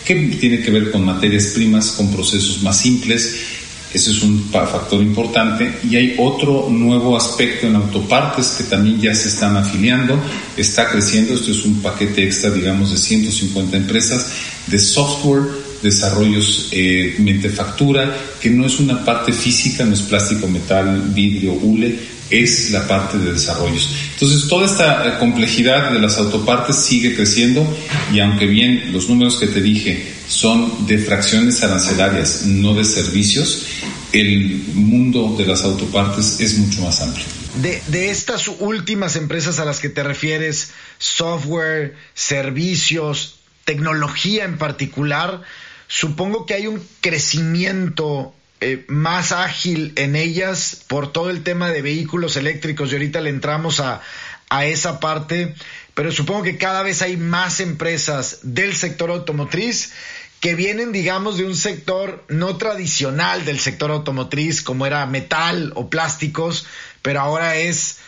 que 0.05 0.15
tiene 0.41 0.61
que 0.61 0.71
ver 0.71 0.91
con 0.91 1.05
materias 1.05 1.49
primas, 1.55 1.91
con 1.93 2.11
procesos 2.11 2.63
más 2.63 2.79
simples. 2.79 3.58
Ese 3.93 4.11
es 4.11 4.23
un 4.23 4.51
factor 4.51 5.01
importante. 5.01 5.79
Y 5.89 5.97
hay 5.97 6.15
otro 6.19 6.69
nuevo 6.71 7.17
aspecto 7.17 7.67
en 7.67 7.77
autopartes 7.77 8.49
que 8.59 8.65
también 8.65 9.01
ya 9.01 9.15
se 9.15 9.29
están 9.29 9.57
afiliando, 9.57 10.21
está 10.57 10.91
creciendo. 10.91 11.35
Esto 11.35 11.51
es 11.53 11.65
un 11.65 11.81
paquete 11.81 12.25
extra, 12.25 12.51
digamos, 12.51 12.91
de 12.91 12.99
150 12.99 13.77
empresas 13.77 14.27
de 14.67 14.79
software, 14.79 15.43
desarrollos, 15.83 16.69
eh, 16.73 17.15
factura, 17.55 18.15
que 18.41 18.51
no 18.51 18.67
es 18.67 18.79
una 18.79 19.05
parte 19.05 19.33
física, 19.33 19.85
no 19.85 19.95
es 19.95 20.03
plástico, 20.03 20.47
metal, 20.47 21.11
vidrio, 21.15 21.55
hule, 21.55 21.99
es 22.29 22.71
la 22.71 22.87
parte 22.87 23.17
de 23.17 23.33
desarrollos. 23.33 23.91
Entonces, 24.13 24.49
toda 24.49 24.67
esta 24.67 25.09
eh, 25.09 25.19
complejidad 25.19 25.93
de 25.93 25.99
las 25.99 26.19
autopartes 26.19 26.77
sigue 26.77 27.15
creciendo 27.15 27.67
y 28.13 28.21
aunque 28.21 28.47
bien 28.47 28.93
los 28.93 29.09
números 29.09 29.39
que 29.39 29.47
te 29.47 29.63
dije 29.63 30.18
son 30.29 30.87
de 30.87 30.99
fracciones 30.99 31.63
arancelarias, 31.63 32.45
no 32.45 32.75
de 32.75 32.85
servicios, 32.85 33.67
el 34.13 34.63
mundo 34.75 35.35
de 35.37 35.47
las 35.47 35.65
autopartes 35.65 36.41
es 36.41 36.59
mucho 36.59 36.83
más 36.83 37.01
amplio. 37.01 37.25
De, 37.57 38.11
estas 38.11 38.47
últimas 38.47 39.17
empresas 39.17 39.59
a 39.59 39.65
las 39.65 39.81
que 39.81 39.89
te 39.89 40.03
refieres, 40.03 40.71
software, 40.99 41.97
servicios, 42.15 43.41
tecnología 43.65 44.45
en 44.45 44.59
particular, 44.59 45.43
supongo 45.89 46.47
que 46.47 46.55
hay 46.55 46.67
un 46.67 46.87
crecimiento 47.01 48.35
eh, 48.61 48.85
más 48.89 49.33
ágil 49.33 49.93
en 49.97 50.15
ellas 50.15 50.85
por 50.87 51.11
todo 51.11 51.31
el 51.31 51.43
tema 51.43 51.71
de 51.71 51.83
vehículos 51.83 52.37
eléctricos 52.37 52.91
y 52.91 52.95
ahorita 52.95 53.21
le 53.21 53.31
entramos 53.31 53.81
a, 53.81 54.03
a 54.51 54.67
esa 54.67 55.01
parte, 55.01 55.55
pero 55.95 56.13
supongo 56.13 56.43
que 56.43 56.59
cada 56.59 56.83
vez 56.83 57.03
hay 57.03 57.17
más 57.17 57.61
empresas 57.61 58.41
del 58.43 58.75
sector 58.75 59.11
automotriz 59.11 59.93
que 60.41 60.55
vienen, 60.55 60.93
digamos, 60.93 61.37
de 61.37 61.45
un 61.45 61.57
sector 61.57 62.25
no 62.29 62.57
tradicional 62.57 63.45
del 63.45 63.59
sector 63.59 63.91
automotriz, 63.91 64.63
como 64.63 64.87
era 64.87 65.05
metal 65.07 65.73
o 65.75 65.89
plásticos, 65.89 66.67
pero 67.03 67.21
ahora 67.21 67.57
es 67.57 67.99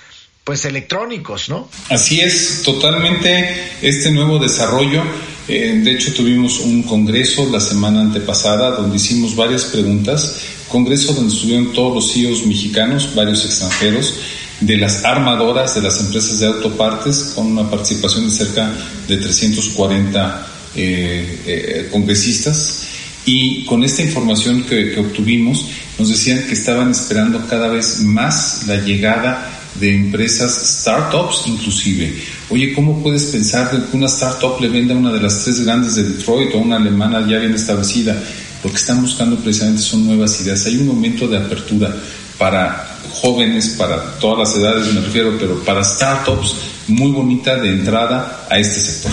pues 0.45 0.65
electrónicos, 0.65 1.49
¿no? 1.49 1.69
Así 1.91 2.21
es, 2.21 2.63
totalmente 2.65 3.71
este 3.83 4.11
nuevo 4.11 4.39
desarrollo. 4.39 5.03
Eh, 5.49 5.81
de 5.83 5.93
hecho, 5.93 6.15
tuvimos 6.15 6.61
un 6.61 6.83
congreso 6.85 7.49
la 7.51 7.61
semana 7.61 8.01
antepasada 8.01 8.73
donde 8.73 8.97
hicimos 8.97 9.37
varias 9.37 9.65
preguntas, 9.65 10.37
congreso 10.69 11.13
donde 11.13 11.35
estuvieron 11.35 11.73
todos 11.73 11.95
los 11.95 12.13
CEOs 12.13 12.47
mexicanos, 12.47 13.15
varios 13.15 13.45
extranjeros, 13.45 14.15
de 14.61 14.77
las 14.77 15.05
armadoras 15.05 15.75
de 15.75 15.83
las 15.83 16.01
empresas 16.01 16.39
de 16.39 16.47
autopartes, 16.47 17.33
con 17.35 17.47
una 17.47 17.69
participación 17.69 18.27
de 18.29 18.33
cerca 18.33 18.73
de 19.09 19.17
340 19.17 20.50
eh, 20.75 21.41
eh, 21.47 21.89
congresistas. 21.91 22.85
Y 23.27 23.65
con 23.67 23.85
esta 23.85 24.03
información 24.03 24.65
que, 24.65 24.93
que 24.93 25.01
obtuvimos, 25.01 25.67
nos 25.99 26.09
decían 26.09 26.45
que 26.47 26.55
estaban 26.55 26.91
esperando 26.91 27.47
cada 27.49 27.69
vez 27.69 28.01
más 28.01 28.67
la 28.67 28.77
llegada 28.77 29.61
de 29.75 29.95
empresas, 29.95 30.81
startups 30.81 31.45
inclusive. 31.47 32.15
Oye, 32.49 32.73
¿cómo 32.73 33.03
puedes 33.03 33.27
pensar 33.27 33.71
que 33.71 33.97
una 33.97 34.07
startup 34.07 34.61
le 34.61 34.69
venda 34.69 34.95
a 34.95 34.99
una 34.99 35.13
de 35.13 35.21
las 35.21 35.45
tres 35.45 35.65
grandes 35.65 35.95
de 35.95 36.05
Detroit 36.05 36.55
o 36.55 36.59
una 36.59 36.77
alemana 36.77 37.21
ya 37.29 37.39
bien 37.39 37.55
establecida? 37.55 38.21
Lo 38.65 38.71
que 38.71 38.77
están 38.77 39.01
buscando 39.01 39.37
precisamente 39.37 39.83
son 39.83 40.07
nuevas 40.07 40.41
ideas. 40.41 40.67
Hay 40.67 40.77
un 40.77 40.89
momento 40.89 41.29
de 41.29 41.39
apertura 41.39 41.95
para 42.39 42.99
jóvenes, 43.13 43.69
para 43.79 44.19
todas 44.19 44.39
las 44.39 44.57
edades 44.59 44.93
me 44.93 45.01
refiero, 45.01 45.37
pero 45.39 45.63
para 45.65 45.85
startups 45.85 46.55
muy 46.89 47.11
bonita 47.11 47.57
de 47.57 47.69
entrada 47.71 48.47
a 48.51 48.59
este 48.59 48.81
sector. 48.81 49.13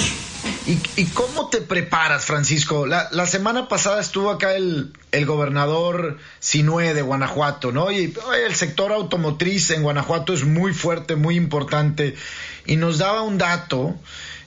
¿Y, 0.95 1.05
cómo 1.05 1.36
te 1.57 1.65
preparas, 1.65 2.25
Francisco? 2.25 2.85
La, 2.85 3.25
semana 3.25 3.67
pasada 3.67 3.99
estuvo 3.99 4.29
acá 4.29 4.55
el, 4.55 4.93
gobernador 5.25 6.19
Sinue 6.39 6.93
de 6.93 7.01
Guanajuato, 7.01 7.71
¿no? 7.71 7.91
Y 7.91 8.13
el 8.45 8.55
sector 8.55 8.91
automotriz 8.91 9.71
en 9.71 9.81
Guanajuato 9.81 10.33
es 10.33 10.43
muy 10.43 10.73
fuerte, 10.73 11.15
muy 11.15 11.35
importante. 11.35 12.15
Y 12.67 12.75
nos 12.75 12.99
daba 12.99 13.23
un 13.23 13.39
dato 13.39 13.95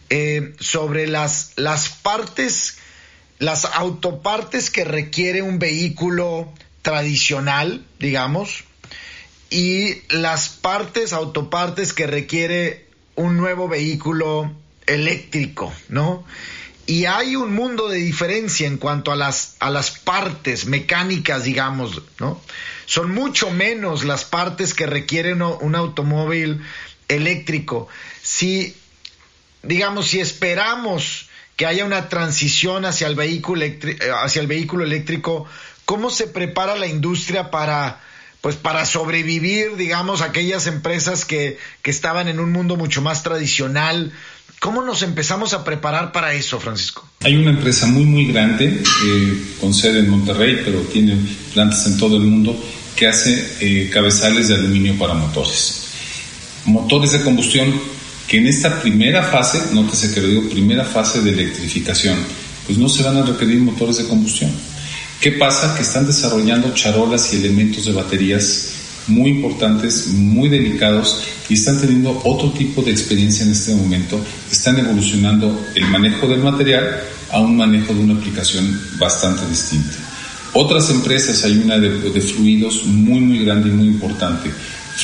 eh, 0.09 0.55
sobre 0.61 1.09
las, 1.09 1.53
las 1.57 1.89
partes, 1.89 2.79
las 3.41 3.65
autopartes 3.65 4.71
que 4.71 4.85
requiere 4.85 5.43
un 5.43 5.59
vehículo 5.59 6.53
tradicional, 6.83 7.85
digamos, 7.99 8.63
y 9.51 10.03
las 10.11 10.49
partes, 10.49 11.13
autopartes 11.13 11.93
que 11.93 12.07
requiere 12.07 12.87
un 13.17 13.37
nuevo 13.37 13.67
vehículo 13.67 14.53
eléctrico, 14.87 15.73
¿no? 15.89 16.25
Y 16.91 17.07
hay 17.07 17.37
un 17.37 17.55
mundo 17.55 17.89
de 17.89 17.99
diferencia 17.99 18.67
en 18.67 18.77
cuanto 18.77 19.13
a 19.13 19.17
las, 19.17 19.55
a 19.61 19.71
las 19.71 19.93
partes 19.93 20.67
mecánicas, 20.67 21.45
digamos, 21.45 22.03
¿no? 22.19 22.41
Son 22.85 23.13
mucho 23.15 23.53
menos 23.53 24.03
las 24.03 24.25
partes 24.25 24.75
que 24.75 24.87
requieren 24.87 25.41
un 25.41 25.77
automóvil 25.77 26.63
eléctrico. 27.07 27.87
Si, 28.25 28.77
digamos, 29.63 30.09
si 30.09 30.19
esperamos 30.19 31.29
que 31.55 31.65
haya 31.65 31.85
una 31.85 32.09
transición 32.09 32.85
hacia 32.85 33.07
el 33.07 33.15
vehículo, 33.15 33.65
hacia 34.25 34.43
el 34.43 34.49
vehículo 34.49 34.83
eléctrico, 34.83 35.47
¿cómo 35.85 36.11
se 36.11 36.27
prepara 36.27 36.75
la 36.75 36.89
industria 36.89 37.53
para, 37.53 38.01
pues 38.41 38.57
para 38.57 38.85
sobrevivir, 38.85 39.77
digamos, 39.77 40.23
aquellas 40.23 40.67
empresas 40.67 41.25
que, 41.25 41.57
que 41.83 41.93
estaban 41.93 42.27
en 42.27 42.41
un 42.41 42.51
mundo 42.51 42.75
mucho 42.75 43.01
más 43.01 43.23
tradicional, 43.23 44.13
¿Cómo 44.61 44.83
nos 44.83 45.01
empezamos 45.01 45.55
a 45.55 45.65
preparar 45.65 46.13
para 46.13 46.35
eso, 46.35 46.61
Francisco? 46.61 47.09
Hay 47.21 47.35
una 47.35 47.49
empresa 47.49 47.87
muy, 47.87 48.05
muy 48.05 48.27
grande, 48.27 48.83
eh, 49.07 49.43
con 49.59 49.73
sede 49.73 50.01
en 50.01 50.11
Monterrey, 50.11 50.61
pero 50.63 50.81
tiene 50.81 51.17
plantas 51.55 51.87
en 51.87 51.97
todo 51.97 52.19
el 52.19 52.25
mundo, 52.25 52.63
que 52.95 53.07
hace 53.07 53.57
eh, 53.61 53.89
cabezales 53.91 54.49
de 54.49 54.57
aluminio 54.57 54.99
para 54.99 55.15
motores. 55.15 55.87
Motores 56.67 57.13
de 57.13 57.23
combustión 57.23 57.73
que 58.29 58.37
en 58.37 58.49
esta 58.49 58.83
primera 58.83 59.23
fase, 59.23 59.63
nótese 59.73 60.13
que 60.13 60.21
lo 60.21 60.29
digo, 60.29 60.51
primera 60.51 60.85
fase 60.85 61.23
de 61.23 61.31
electrificación, 61.31 62.19
pues 62.67 62.77
no 62.77 62.91
se 62.91 63.03
van 63.03 63.17
a 63.17 63.23
requerir 63.23 63.61
motores 63.61 63.97
de 63.97 64.07
combustión. 64.07 64.51
¿Qué 65.23 65.33
pasa? 65.33 65.75
Que 65.75 65.83
están 65.83 66.07
desarrollando 66.07 66.75
charolas 66.75 67.33
y 67.33 67.37
elementos 67.37 67.87
de 67.87 67.93
baterías 67.93 68.80
muy 69.09 69.31
importantes, 69.31 70.09
muy 70.09 70.49
delicados 70.49 71.23
y 71.49 71.55
están 71.55 71.81
teniendo 71.81 72.21
otro 72.25 72.51
tipo 72.53 72.83
de 72.83 72.91
experiencia 72.91 73.45
en 73.45 73.53
este 73.53 73.75
momento. 73.75 74.21
Están 74.51 74.79
evolucionando 74.79 75.67
el 75.75 75.87
manejo 75.89 76.29
del 76.29 76.41
material 76.41 77.01
a 77.31 77.41
un 77.41 77.57
manejo 77.57 77.95
de 77.95 78.01
una 78.01 78.15
aplicación 78.15 78.81
bastante 78.99 79.47
distinta. 79.49 79.97
Otras 80.53 80.91
empresas, 80.91 81.45
hay 81.45 81.59
una 81.59 81.79
de, 81.79 82.21
fluidos 82.21 82.85
muy, 82.85 83.21
muy 83.21 83.45
grande 83.45 83.69
y 83.69 83.73
muy 83.73 83.87
importante. 83.87 84.51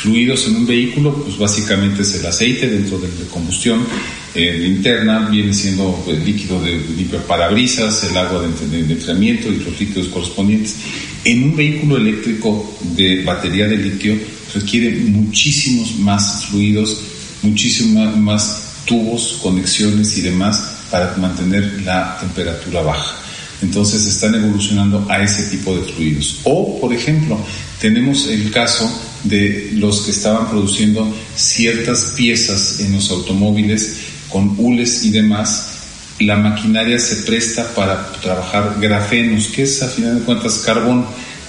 Fluidos 0.00 0.46
en 0.46 0.56
un 0.56 0.66
vehículo, 0.66 1.14
pues 1.22 1.38
básicamente 1.38 2.02
es 2.02 2.14
el 2.14 2.26
aceite 2.26 2.68
dentro 2.68 2.98
de, 2.98 3.08
combustión 3.32 3.86
eh, 4.34 4.64
interna, 4.66 5.28
viene 5.28 5.54
siendo 5.54 5.88
el 6.06 6.16
pues, 6.16 6.26
líquido 6.26 6.60
de, 6.62 6.72
limpio 6.96 7.18
parabrisas, 7.22 8.04
el 8.04 8.16
agua 8.16 8.42
de, 8.42 8.82
de 8.82 8.92
enfriamiento 8.92 9.48
y 9.48 9.56
los 9.56 9.78
líquidos 9.80 10.08
correspondientes. 10.08 10.76
En 11.24 11.44
un 11.44 11.56
vehículo 11.56 11.96
eléctrico 11.96 12.76
de 12.94 13.22
batería 13.24 13.66
de 13.66 13.76
litio 13.78 14.16
requiere 14.54 14.90
muchísimos 14.96 15.96
más 15.98 16.46
fluidos, 16.46 17.00
muchísimos 17.42 18.16
más 18.16 18.66
tubos, 18.84 19.38
conexiones 19.42 20.16
y 20.18 20.22
demás 20.22 20.76
para 20.90 21.16
mantener 21.16 21.82
la 21.84 22.18
temperatura 22.20 22.82
baja. 22.82 23.16
Entonces 23.62 24.06
están 24.06 24.34
evolucionando 24.34 25.06
a 25.08 25.22
ese 25.22 25.44
tipo 25.44 25.74
de 25.74 25.82
fluidos. 25.92 26.40
O, 26.44 26.78
por 26.80 26.92
ejemplo, 26.92 27.38
tenemos 27.80 28.28
el 28.28 28.50
caso 28.50 28.90
de 29.24 29.70
los 29.74 30.02
que 30.02 30.10
estaban 30.10 30.48
produciendo 30.48 31.12
ciertas 31.34 32.12
piezas 32.16 32.80
en 32.80 32.92
los 32.92 33.10
automóviles 33.10 33.98
con 34.28 34.54
hules 34.58 35.04
y 35.04 35.10
demás 35.10 35.76
la 36.20 36.36
maquinaria 36.36 36.98
se 36.98 37.16
presta 37.16 37.74
para 37.74 38.10
trabajar 38.22 38.76
grafenos, 38.80 39.48
que 39.48 39.64
es 39.64 39.82
a 39.82 39.88
final 39.88 40.20
de 40.20 40.24
cuentas 40.24 40.62
carbón. 40.64 41.04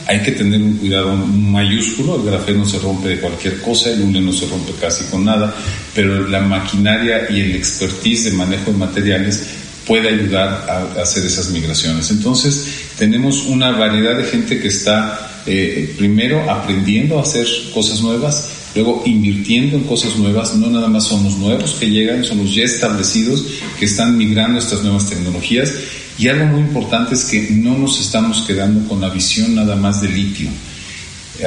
Hay 0.08 0.22
que 0.24 0.32
tener 0.32 0.62
un 0.62 0.78
cuidado 0.78 1.16
mayúsculo, 1.16 2.16
el 2.16 2.24
grafeno 2.24 2.66
se 2.66 2.80
rompe 2.80 3.10
de 3.10 3.20
cualquier 3.20 3.62
cosa, 3.62 3.90
el 3.90 4.02
hule 4.02 4.22
no 4.22 4.32
se 4.32 4.46
rompe 4.46 4.72
casi 4.80 5.04
con 5.06 5.26
nada, 5.26 5.54
pero 5.94 6.28
la 6.28 6.40
maquinaria 6.40 7.30
y 7.30 7.42
el 7.42 7.56
expertise 7.56 8.26
de 8.26 8.32
manejo 8.32 8.72
de 8.72 8.78
materiales 8.78 9.44
puede 9.86 10.10
ayudar 10.10 10.66
a, 10.98 11.02
hacer 11.02 11.26
esas 11.26 11.50
migraciones. 11.50 12.10
Entonces, 12.12 12.68
tenemos 12.98 13.46
una 13.48 13.72
variedad 13.72 14.18
de 14.18 14.26
gente 14.26 14.60
que 14.60 14.68
está 14.70 15.27
eh, 15.48 15.94
primero 15.98 16.50
aprendiendo 16.52 17.18
a 17.18 17.24
hacer 17.24 17.48
cosas 17.74 18.02
nuevas, 18.02 18.50
luego 18.76 19.02
invirtiendo 19.06 19.78
en 19.78 19.84
cosas 19.84 20.18
nuevas, 20.18 20.54
no 20.56 20.70
nada 20.70 20.88
más 20.88 21.06
son 21.06 21.24
los 21.24 21.38
nuevos 21.38 21.76
que 21.80 21.90
llegan, 21.90 22.24
son 22.24 22.40
los 22.40 22.54
ya 22.54 22.64
establecidos 22.64 23.46
que 23.80 23.86
están 23.86 24.18
migrando 24.18 24.60
a 24.60 24.62
estas 24.62 24.84
nuevas 24.84 25.10
tecnologías. 25.10 25.74
Y 26.20 26.28
algo 26.28 26.46
muy 26.48 26.62
importante 26.62 27.16
es 27.16 27.26
que 27.26 27.50
no 27.52 27.78
nos 27.78 28.00
estamos 28.00 28.44
quedando 28.46 28.88
con 28.90 29.00
la 29.00 29.10
visión 29.10 29.56
nada 29.56 29.76
más 29.76 30.02
de 30.02 30.10
litio. 30.10 30.50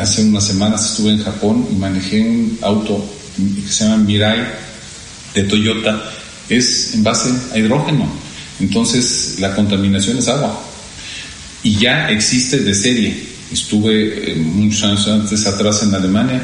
Hace 0.00 0.22
unas 0.22 0.46
semanas 0.46 0.92
estuve 0.92 1.10
en 1.10 1.22
Japón 1.22 1.66
y 1.70 1.74
manejé 1.74 2.20
un 2.20 2.58
auto 2.62 3.04
que 3.36 3.70
se 3.70 3.84
llama 3.84 3.98
Mirai 3.98 4.38
de 5.34 5.42
Toyota. 5.42 6.10
Es 6.48 6.94
en 6.94 7.02
base 7.02 7.30
a 7.52 7.58
hidrógeno. 7.58 8.08
Entonces 8.60 9.36
la 9.40 9.54
contaminación 9.54 10.18
es 10.18 10.28
agua. 10.28 10.62
Y 11.62 11.76
ya 11.76 12.08
existe 12.10 12.60
de 12.60 12.74
serie. 12.74 13.30
Estuve 13.52 14.36
muchos 14.36 14.84
años 14.84 15.08
antes 15.08 15.46
atrás 15.46 15.82
en 15.82 15.94
Alemania 15.94 16.42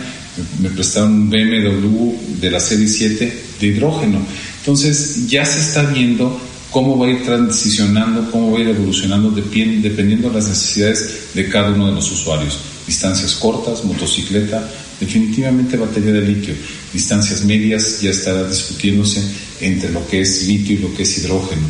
me 0.60 0.70
prestaron 0.70 1.12
un 1.12 1.30
BMW 1.30 2.40
de 2.40 2.50
la 2.50 2.60
serie 2.60 2.88
7 2.88 3.32
de 3.60 3.66
hidrógeno. 3.66 4.18
Entonces 4.60 5.28
ya 5.28 5.44
se 5.44 5.60
está 5.60 5.82
viendo 5.82 6.38
cómo 6.70 6.98
va 6.98 7.06
a 7.06 7.10
ir 7.10 7.25
transicionando, 7.25 8.30
cómo 8.30 8.52
va 8.52 8.58
a 8.58 8.62
ir 8.62 8.68
evolucionando 8.68 9.30
dependiendo 9.30 10.28
de 10.28 10.34
las 10.34 10.48
necesidades 10.48 11.34
de 11.34 11.48
cada 11.48 11.70
uno 11.70 11.88
de 11.88 11.94
los 11.94 12.10
usuarios. 12.10 12.58
Distancias 12.86 13.34
cortas, 13.34 13.84
motocicleta, 13.84 14.68
definitivamente 15.00 15.76
batería 15.76 16.12
de 16.12 16.22
litio. 16.22 16.54
Distancias 16.92 17.44
medias 17.44 18.00
ya 18.00 18.10
estará 18.10 18.46
discutiéndose 18.46 19.22
entre 19.60 19.90
lo 19.90 20.06
que 20.06 20.20
es 20.20 20.46
litio 20.46 20.76
y 20.76 20.78
lo 20.78 20.94
que 20.94 21.02
es 21.04 21.18
hidrógeno. 21.18 21.62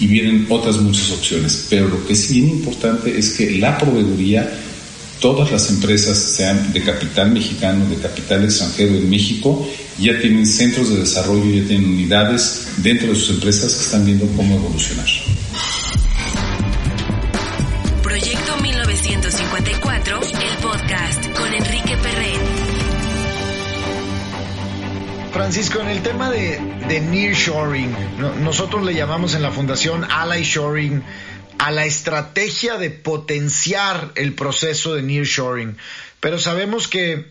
Y 0.00 0.06
vienen 0.06 0.46
otras 0.48 0.76
muchas 0.78 1.10
opciones. 1.12 1.66
Pero 1.68 1.88
lo 1.88 2.04
que 2.06 2.14
es 2.14 2.30
bien 2.30 2.48
importante 2.48 3.16
es 3.16 3.30
que 3.30 3.52
la 3.58 3.78
proveeduría 3.78 4.50
todas 5.20 5.50
las 5.50 5.70
empresas, 5.70 6.18
sean 6.18 6.72
de 6.72 6.82
capital 6.82 7.30
mexicano, 7.30 7.86
de 7.88 7.96
capital 7.96 8.44
extranjero 8.44 8.94
en 8.94 9.08
México, 9.08 9.66
ya 9.98 10.18
tienen 10.20 10.46
centros 10.46 10.90
de 10.90 11.00
desarrollo, 11.00 11.44
ya 11.44 11.66
tienen 11.66 11.90
unidades 11.90 12.68
dentro 12.78 13.08
de 13.08 13.14
sus 13.14 13.30
empresas 13.30 13.72
que 13.74 13.80
están 13.84 14.04
viendo 14.04 14.26
cómo 14.36 14.56
evolucionar. 14.56 15.06
Proyecto 18.02 18.56
1954 18.62 20.20
2024, 20.20 20.20
el 20.20 20.58
podcast 20.58 21.38
con 21.38 21.54
Enrique 21.54 21.96
Perret. 21.96 22.40
Francisco, 25.32 25.80
en 25.80 25.88
el 25.88 26.02
tema 26.02 26.30
de, 26.30 26.60
de 26.88 27.00
nearshoring, 27.00 27.92
nosotros 28.42 28.84
le 28.84 28.94
llamamos 28.94 29.34
en 29.34 29.42
la 29.42 29.50
fundación 29.50 30.04
Ally 30.08 30.44
Shoring 30.44 31.02
a 31.58 31.70
la 31.70 31.86
estrategia 31.86 32.76
de 32.78 32.90
potenciar 32.90 34.12
el 34.14 34.34
proceso 34.34 34.94
de 34.94 35.02
nearshoring. 35.02 35.76
Pero 36.20 36.38
sabemos 36.38 36.88
que 36.88 37.26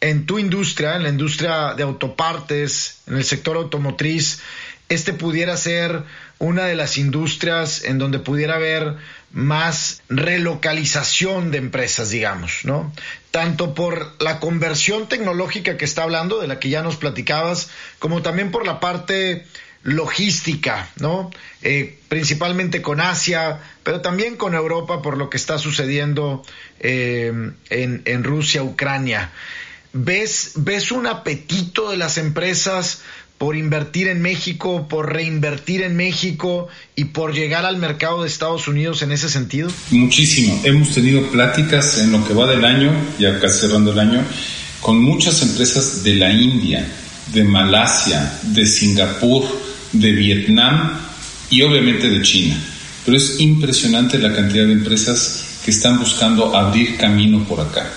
en 0.00 0.26
tu 0.26 0.38
industria, 0.38 0.96
en 0.96 1.04
la 1.04 1.08
industria 1.08 1.74
de 1.74 1.84
autopartes, 1.84 3.02
en 3.06 3.16
el 3.16 3.24
sector 3.24 3.56
automotriz, 3.56 4.40
este 4.88 5.12
pudiera 5.12 5.56
ser 5.56 6.02
una 6.38 6.64
de 6.64 6.74
las 6.74 6.98
industrias 6.98 7.84
en 7.84 7.98
donde 7.98 8.18
pudiera 8.18 8.56
haber 8.56 8.96
más 9.32 10.02
relocalización 10.08 11.52
de 11.52 11.58
empresas, 11.58 12.10
digamos, 12.10 12.64
¿no? 12.64 12.92
Tanto 13.30 13.74
por 13.74 14.14
la 14.20 14.40
conversión 14.40 15.08
tecnológica 15.08 15.76
que 15.76 15.84
está 15.84 16.02
hablando, 16.02 16.40
de 16.40 16.48
la 16.48 16.58
que 16.58 16.68
ya 16.68 16.82
nos 16.82 16.96
platicabas, 16.96 17.70
como 17.98 18.22
también 18.22 18.50
por 18.50 18.66
la 18.66 18.80
parte 18.80 19.46
logística, 19.84 20.90
¿no? 21.00 21.30
Eh, 21.62 21.98
principalmente 22.08 22.82
con 22.82 23.00
Asia, 23.00 23.58
pero 23.82 24.00
también 24.00 24.36
con 24.36 24.54
Europa 24.54 25.02
por 25.02 25.16
lo 25.16 25.28
que 25.28 25.36
está 25.36 25.58
sucediendo 25.58 26.42
eh, 26.80 27.32
en, 27.70 28.24
Rusia, 28.24 28.62
Ucrania. 28.62 29.30
¿Ves, 29.92 30.52
¿Ves 30.56 30.92
un 30.92 31.06
apetito 31.06 31.90
de 31.90 31.96
las 31.96 32.16
empresas 32.16 33.02
por 33.38 33.56
invertir 33.56 34.06
en 34.06 34.22
México, 34.22 34.86
por 34.88 35.12
reinvertir 35.12 35.82
en 35.82 35.96
México 35.96 36.68
y 36.94 37.06
por 37.06 37.34
llegar 37.34 37.66
al 37.66 37.76
mercado 37.76 38.22
de 38.22 38.28
Estados 38.28 38.68
Unidos 38.68 39.02
en 39.02 39.10
ese 39.10 39.28
sentido? 39.28 39.68
Muchísimo. 39.90 40.60
Hemos 40.64 40.94
tenido 40.94 41.28
pláticas 41.28 41.98
en 41.98 42.12
lo 42.12 42.24
que 42.24 42.34
va 42.34 42.46
del 42.46 42.64
año, 42.64 42.92
ya 43.18 43.40
casi 43.40 43.60
cerrando 43.60 43.92
el 43.92 43.98
año, 43.98 44.24
con 44.80 45.02
muchas 45.02 45.42
empresas 45.42 46.04
de 46.04 46.14
la 46.14 46.32
India, 46.32 46.86
de 47.32 47.42
Malasia, 47.42 48.38
de 48.42 48.64
Singapur, 48.64 49.44
de 49.92 50.12
Vietnam 50.12 50.98
y 51.50 51.62
obviamente 51.62 52.08
de 52.08 52.22
China. 52.22 52.56
Pero 53.04 53.16
es 53.16 53.40
impresionante 53.40 54.18
la 54.18 54.32
cantidad 54.32 54.66
de 54.66 54.72
empresas 54.72 55.44
que 55.64 55.70
están 55.70 55.98
buscando 55.98 56.56
abrir 56.56 56.96
camino 56.96 57.44
por 57.44 57.60
acá. 57.60 57.92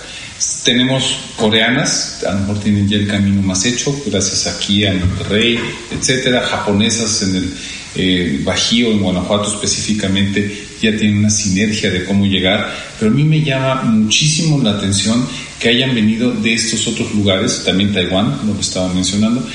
Tenemos 0.64 1.16
coreanas, 1.36 2.22
a 2.26 2.32
lo 2.32 2.40
mejor 2.40 2.60
tienen 2.60 2.88
ya 2.88 2.98
el 2.98 3.06
camino 3.06 3.40
más 3.40 3.64
hecho, 3.64 3.98
gracias 4.04 4.46
aquí 4.46 4.84
a 4.84 4.92
Monterrey, 4.92 5.58
etcétera. 5.90 6.42
Japonesas 6.42 7.22
en 7.22 7.36
el 7.36 7.54
eh, 7.94 8.40
Bajío, 8.44 8.90
en 8.90 9.00
Guanajuato 9.00 9.48
específicamente, 9.48 10.66
ya 10.82 10.94
tienen 10.96 11.18
una 11.18 11.30
sinergia 11.30 11.90
de 11.90 12.04
cómo 12.04 12.26
llegar. 12.26 12.70
Pero 12.98 13.10
a 13.10 13.14
mí 13.14 13.24
me 13.24 13.42
llama 13.42 13.82
muchísimo 13.84 14.60
la 14.62 14.72
atención 14.72 15.26
que 15.58 15.70
hayan 15.70 15.94
venido 15.94 16.32
de 16.32 16.52
estos 16.52 16.86
otros 16.86 17.14
lugares, 17.14 17.62
también 17.64 17.92
Taiwán, 17.92 18.40
lo 18.46 18.54
que 18.54 18.60
estaba 18.60 18.92
mencionando, 18.92 19.46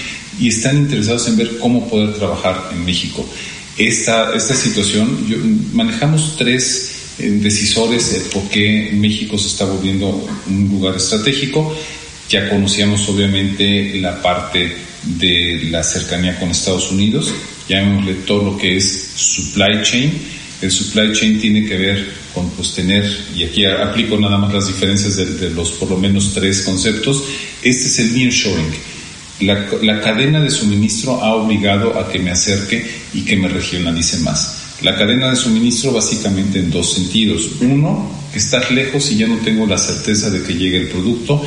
y 0.42 0.48
están 0.48 0.78
interesados 0.78 1.28
en 1.28 1.38
ver 1.38 1.58
cómo 1.60 1.88
poder 1.88 2.16
trabajar 2.16 2.72
en 2.74 2.84
México. 2.84 3.26
Esta, 3.78 4.36
esta 4.36 4.56
situación, 4.56 5.70
manejamos 5.74 6.36
tres 6.38 6.92
decisores 7.18 8.14
de 8.14 8.20
por 8.32 8.50
qué 8.50 8.90
México 8.94 9.38
se 9.38 9.48
está 9.48 9.66
volviendo 9.66 10.28
un 10.48 10.70
lugar 10.70 10.96
estratégico. 10.96 11.76
Ya 12.28 12.50
conocíamos 12.50 13.08
obviamente 13.08 14.00
la 14.02 14.22
parte 14.22 14.76
de 15.04 15.68
la 15.70 15.84
cercanía 15.84 16.40
con 16.40 16.50
Estados 16.50 16.92
Unidos, 16.92 17.34
llamémosle 17.68 18.14
todo 18.26 18.52
lo 18.52 18.58
que 18.58 18.78
es 18.78 19.12
supply 19.16 19.84
chain. 19.84 20.12
El 20.62 20.72
supply 20.72 21.12
chain 21.14 21.40
tiene 21.40 21.66
que 21.66 21.78
ver 21.78 22.08
con 22.34 22.50
pues 22.52 22.74
tener, 22.74 23.04
y 23.36 23.44
aquí 23.44 23.66
aplico 23.66 24.18
nada 24.18 24.38
más 24.38 24.54
las 24.54 24.68
diferencias 24.68 25.18
de, 25.18 25.50
los 25.50 25.72
por 25.72 25.90
lo 25.90 25.98
menos 25.98 26.34
tres 26.34 26.62
conceptos, 26.62 27.24
este 27.62 27.88
es 27.88 28.00
el 28.00 28.14
nearshoring. 28.14 28.91
La, 29.42 30.02
cadena 30.02 30.40
de 30.40 30.50
suministro 30.50 31.22
ha 31.24 31.36
obligado 31.36 32.00
a 32.00 32.10
que 32.12 32.20
me 32.20 32.32
acerque 32.32 32.86
y 33.14 33.22
que 33.22 33.38
me 33.38 33.48
regionalice 33.48 34.18
más. 34.20 34.58
La 34.82 34.96
cadena 34.96 35.30
de 35.30 35.36
suministro 35.36 35.92
básicamente 35.92 36.60
en 36.60 36.72
dos 36.72 36.94
sentidos. 36.94 37.50
Uno, 37.62 38.12
estar 38.34 38.72
lejos 38.72 39.12
y 39.12 39.18
ya 39.18 39.28
no 39.28 39.38
tengo 39.38 39.66
la 39.66 39.78
certeza 39.78 40.30
de 40.30 40.42
que 40.42 40.54
llegue 40.54 40.78
el 40.78 40.88
producto 40.88 41.42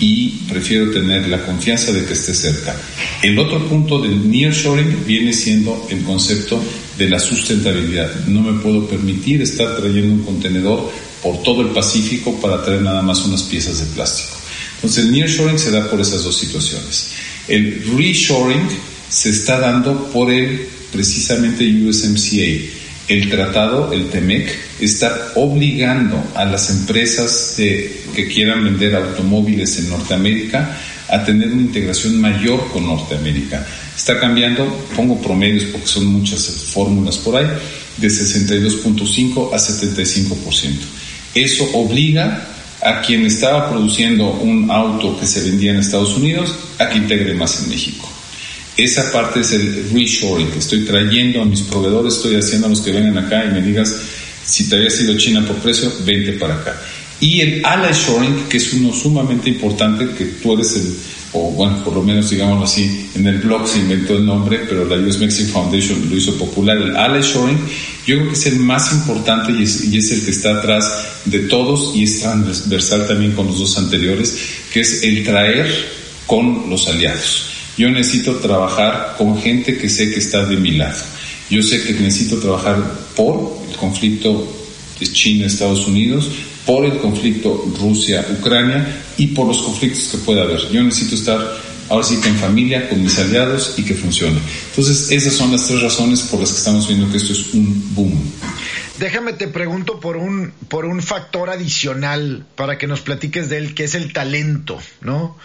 y 0.00 0.40
prefiero 0.48 0.90
tener 0.90 1.28
la 1.28 1.44
confianza 1.44 1.92
de 1.92 2.04
que 2.04 2.14
esté 2.14 2.34
cerca. 2.34 2.74
El 3.22 3.38
otro 3.38 3.66
punto 3.68 4.00
del 4.00 4.30
nearshoring 4.30 5.04
viene 5.06 5.32
siendo 5.32 5.86
el 5.90 6.02
concepto 6.02 6.62
de 6.96 7.08
la 7.08 7.18
sustentabilidad. 7.18 8.26
No 8.26 8.42
me 8.42 8.60
puedo 8.60 8.86
permitir 8.86 9.42
estar 9.42 9.76
trayendo 9.76 10.14
un 10.14 10.22
contenedor 10.22 10.90
por 11.22 11.42
todo 11.42 11.62
el 11.62 11.68
Pacífico 11.68 12.40
para 12.40 12.62
traer 12.62 12.82
nada 12.82 13.02
más 13.02 13.24
unas 13.24 13.42
piezas 13.42 13.80
de 13.80 13.86
plástico. 13.86 14.36
Entonces 14.76 15.04
el 15.04 15.12
nearshoring 15.12 15.58
se 15.58 15.72
da 15.72 15.90
por 15.90 16.00
esas 16.00 16.22
dos 16.22 16.36
situaciones. 16.36 17.10
El 17.48 17.82
reshoring 17.96 18.68
se 19.08 19.30
está 19.30 19.58
dando 19.58 20.10
por 20.10 20.30
el 20.30 20.66
precisamente 20.92 21.64
USMCA 21.64 22.78
el 23.08 23.30
tratado, 23.30 23.90
el 23.92 24.10
TEMEC, 24.10 24.54
está 24.80 25.32
obligando 25.34 26.22
a 26.34 26.44
las 26.44 26.68
empresas 26.68 27.54
que 27.56 28.28
quieran 28.32 28.64
vender 28.64 28.94
automóviles 28.94 29.78
en 29.78 29.88
Norteamérica 29.88 30.76
a 31.08 31.24
tener 31.24 31.48
una 31.48 31.62
integración 31.62 32.20
mayor 32.20 32.68
con 32.70 32.86
Norteamérica. 32.86 33.66
Está 33.96 34.20
cambiando, 34.20 34.66
pongo 34.94 35.20
promedios 35.20 35.64
porque 35.64 35.86
son 35.86 36.06
muchas 36.06 36.46
fórmulas 36.46 37.16
por 37.16 37.36
ahí, 37.36 37.46
de 37.96 38.08
62.5 38.08 39.54
a 39.54 39.56
75%. 39.56 40.72
Eso 41.34 41.64
obliga 41.72 42.46
a 42.82 43.00
quien 43.02 43.26
estaba 43.26 43.68
produciendo 43.70 44.30
un 44.30 44.70
auto 44.70 45.18
que 45.18 45.26
se 45.26 45.42
vendía 45.42 45.72
en 45.72 45.80
Estados 45.80 46.16
Unidos 46.16 46.54
a 46.78 46.88
que 46.88 46.98
integre 46.98 47.34
más 47.34 47.62
en 47.62 47.70
México. 47.70 48.08
Esa 48.76 49.10
parte 49.10 49.40
es 49.40 49.52
el 49.52 49.90
reshoring, 49.92 50.50
que 50.52 50.60
estoy 50.60 50.84
trayendo 50.84 51.42
a 51.42 51.44
mis 51.44 51.62
proveedores, 51.62 52.14
estoy 52.14 52.36
haciendo 52.36 52.68
a 52.68 52.70
los 52.70 52.80
que 52.80 52.92
vengan 52.92 53.18
acá 53.18 53.44
y 53.44 53.48
me 53.52 53.60
digas, 53.60 53.92
si 54.44 54.68
te 54.68 54.76
había 54.76 54.90
sido 54.90 55.16
China 55.18 55.44
por 55.44 55.56
precio, 55.56 55.92
vente 56.04 56.32
para 56.34 56.54
acá. 56.54 56.80
Y 57.20 57.40
el 57.40 57.66
ally 57.66 57.92
shoring, 57.92 58.44
que 58.48 58.58
es 58.58 58.72
uno 58.72 58.92
sumamente 58.92 59.50
importante, 59.50 60.08
que 60.16 60.24
tú 60.40 60.54
eres 60.54 60.76
el, 60.76 60.94
o 61.32 61.50
bueno, 61.50 61.84
por 61.84 61.94
lo 61.94 62.02
menos 62.02 62.30
digámoslo 62.30 62.64
así, 62.64 63.10
en 63.14 63.26
el 63.26 63.38
blog 63.38 63.68
se 63.68 63.78
inventó 63.78 64.14
el 64.14 64.24
nombre, 64.24 64.60
pero 64.68 64.84
la 64.84 64.96
US 64.96 65.18
Mexican 65.18 65.52
Foundation 65.52 66.08
lo 66.08 66.16
hizo 66.16 66.34
popular, 66.36 66.76
el 66.76 66.96
ally 66.96 67.22
shoring, 67.22 67.58
yo 68.06 68.16
creo 68.16 68.28
que 68.28 68.34
es 68.34 68.46
el 68.46 68.60
más 68.60 68.92
importante 68.92 69.52
y 69.52 69.62
es, 69.64 69.84
y 69.84 69.98
es 69.98 70.10
el 70.12 70.24
que 70.24 70.30
está 70.30 70.58
atrás 70.58 70.90
de 71.26 71.40
todos 71.40 71.94
y 71.94 72.04
es 72.04 72.20
transversal 72.20 73.06
también 73.06 73.32
con 73.32 73.46
los 73.46 73.58
dos 73.58 73.76
anteriores, 73.76 74.38
que 74.72 74.80
es 74.80 75.02
el 75.02 75.24
traer 75.24 75.68
con 76.26 76.70
los 76.70 76.88
aliados. 76.88 77.46
Yo 77.76 77.88
necesito 77.90 78.36
trabajar 78.36 79.14
con 79.18 79.38
gente 79.40 79.76
que 79.76 79.88
sé 79.88 80.10
que 80.10 80.18
está 80.18 80.44
de 80.44 80.56
mi 80.56 80.72
lado. 80.72 80.98
Yo 81.50 81.62
sé 81.62 81.82
que 81.82 81.92
necesito 81.92 82.38
trabajar 82.38 82.76
por 83.14 83.56
el 83.70 83.76
conflicto 83.76 84.57
China-Estados 85.06 85.86
Unidos, 85.86 86.30
por 86.66 86.84
el 86.84 86.98
conflicto 86.98 87.64
Rusia-Ucrania 87.78 89.02
y 89.16 89.28
por 89.28 89.46
los 89.46 89.62
conflictos 89.62 90.08
que 90.10 90.18
pueda 90.18 90.42
haber. 90.42 90.60
Yo 90.70 90.82
necesito 90.82 91.14
estar 91.14 91.40
ahora 91.88 92.04
sí 92.04 92.20
que 92.20 92.28
en 92.28 92.36
familia, 92.36 92.88
con 92.88 93.02
mis 93.02 93.18
aliados 93.18 93.74
y 93.76 93.82
que 93.82 93.94
funcione. 93.94 94.38
Entonces, 94.70 95.10
esas 95.10 95.32
son 95.32 95.52
las 95.52 95.66
tres 95.66 95.82
razones 95.82 96.22
por 96.22 96.40
las 96.40 96.50
que 96.50 96.58
estamos 96.58 96.86
viendo 96.86 97.10
que 97.10 97.16
esto 97.16 97.32
es 97.32 97.54
un 97.54 97.94
boom. 97.94 98.32
Déjame 98.98 99.32
te 99.32 99.46
pregunto 99.46 100.00
por 100.00 100.16
un, 100.16 100.52
por 100.68 100.84
un 100.84 101.02
factor 101.02 101.50
adicional 101.50 102.44
para 102.56 102.78
que 102.78 102.86
nos 102.86 103.00
platiques 103.00 103.48
de 103.48 103.58
él, 103.58 103.74
que 103.74 103.84
es 103.84 103.94
el 103.94 104.12
talento, 104.12 104.78
¿no? 105.00 105.36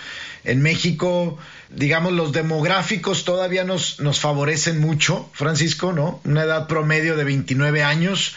En 0.43 0.61
México, 0.61 1.37
digamos, 1.69 2.11
los 2.11 2.33
demográficos 2.33 3.23
todavía 3.23 3.63
nos, 3.63 3.99
nos 3.99 4.19
favorecen 4.19 4.79
mucho, 4.79 5.29
Francisco, 5.33 5.93
¿no? 5.93 6.19
Una 6.25 6.43
edad 6.43 6.67
promedio 6.67 7.15
de 7.15 7.23
29 7.23 7.83
años 7.83 8.33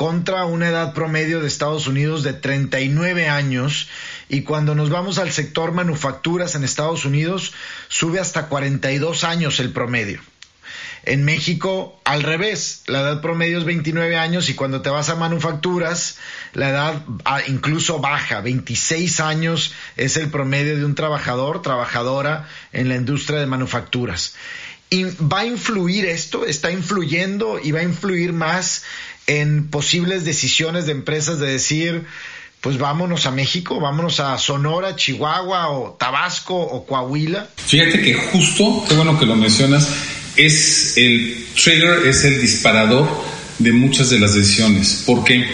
contra 0.00 0.46
una 0.46 0.70
edad 0.70 0.94
promedio 0.94 1.40
de 1.40 1.46
Estados 1.46 1.86
Unidos 1.86 2.22
de 2.22 2.32
39 2.32 3.28
años 3.28 3.86
y 4.30 4.44
cuando 4.44 4.74
nos 4.74 4.88
vamos 4.88 5.18
al 5.18 5.30
sector 5.30 5.72
manufacturas 5.72 6.54
en 6.54 6.64
Estados 6.64 7.04
Unidos 7.04 7.52
sube 7.88 8.18
hasta 8.18 8.46
42 8.46 9.24
años 9.24 9.60
el 9.60 9.74
promedio. 9.74 10.22
En 11.04 11.26
México, 11.26 12.00
al 12.04 12.22
revés, 12.22 12.82
la 12.86 13.00
edad 13.00 13.20
promedio 13.20 13.58
es 13.58 13.64
29 13.64 14.16
años 14.16 14.48
y 14.48 14.54
cuando 14.54 14.80
te 14.80 14.88
vas 14.88 15.10
a 15.10 15.16
manufacturas, 15.16 16.16
la 16.54 16.70
edad 16.70 17.04
ah, 17.26 17.42
incluso 17.46 17.98
baja, 17.98 18.40
26 18.40 19.20
años 19.20 19.74
es 19.98 20.16
el 20.16 20.30
promedio 20.30 20.78
de 20.78 20.86
un 20.86 20.94
trabajador, 20.94 21.60
trabajadora 21.60 22.48
en 22.72 22.88
la 22.88 22.96
industria 22.96 23.38
de 23.38 23.46
manufacturas. 23.46 24.34
Y 24.92 25.04
va 25.04 25.40
a 25.40 25.46
influir 25.46 26.04
esto, 26.06 26.44
está 26.44 26.72
influyendo 26.72 27.60
y 27.62 27.70
va 27.70 27.78
a 27.78 27.84
influir 27.84 28.32
más 28.32 28.82
en 29.26 29.68
posibles 29.68 30.24
decisiones 30.24 30.86
de 30.86 30.92
empresas 30.92 31.38
de 31.38 31.46
decir, 31.46 32.04
pues 32.60 32.78
vámonos 32.78 33.26
a 33.26 33.30
México, 33.30 33.80
vámonos 33.80 34.20
a 34.20 34.36
Sonora, 34.38 34.96
Chihuahua 34.96 35.70
o 35.70 35.96
Tabasco 35.98 36.56
o 36.56 36.86
Coahuila. 36.86 37.48
Fíjate 37.56 38.02
que 38.02 38.14
justo, 38.14 38.84
qué 38.88 38.94
bueno 38.94 39.18
que 39.18 39.26
lo 39.26 39.36
mencionas, 39.36 39.88
es 40.36 40.96
el 40.96 41.46
trigger, 41.54 42.06
es 42.06 42.24
el 42.24 42.40
disparador 42.40 43.08
de 43.58 43.72
muchas 43.72 44.10
de 44.10 44.18
las 44.18 44.34
decisiones, 44.34 45.04
porque 45.06 45.46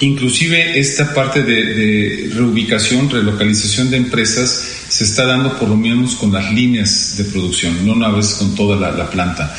Inclusive 0.00 0.78
esta 0.78 1.14
parte 1.14 1.42
de, 1.42 2.30
reubicación, 2.34 3.08
relocalización 3.08 3.90
de 3.90 3.96
empresas 3.96 4.62
se 4.88 5.04
está 5.04 5.24
dando 5.24 5.58
por 5.58 5.70
lo 5.70 5.76
menos 5.76 6.16
con 6.16 6.32
las 6.32 6.52
líneas 6.52 7.16
de 7.16 7.24
producción, 7.24 7.86
no 7.86 7.94
una 7.94 8.10
vez 8.10 8.34
con 8.34 8.54
toda 8.54 8.76
la, 8.76 9.08
planta. 9.08 9.56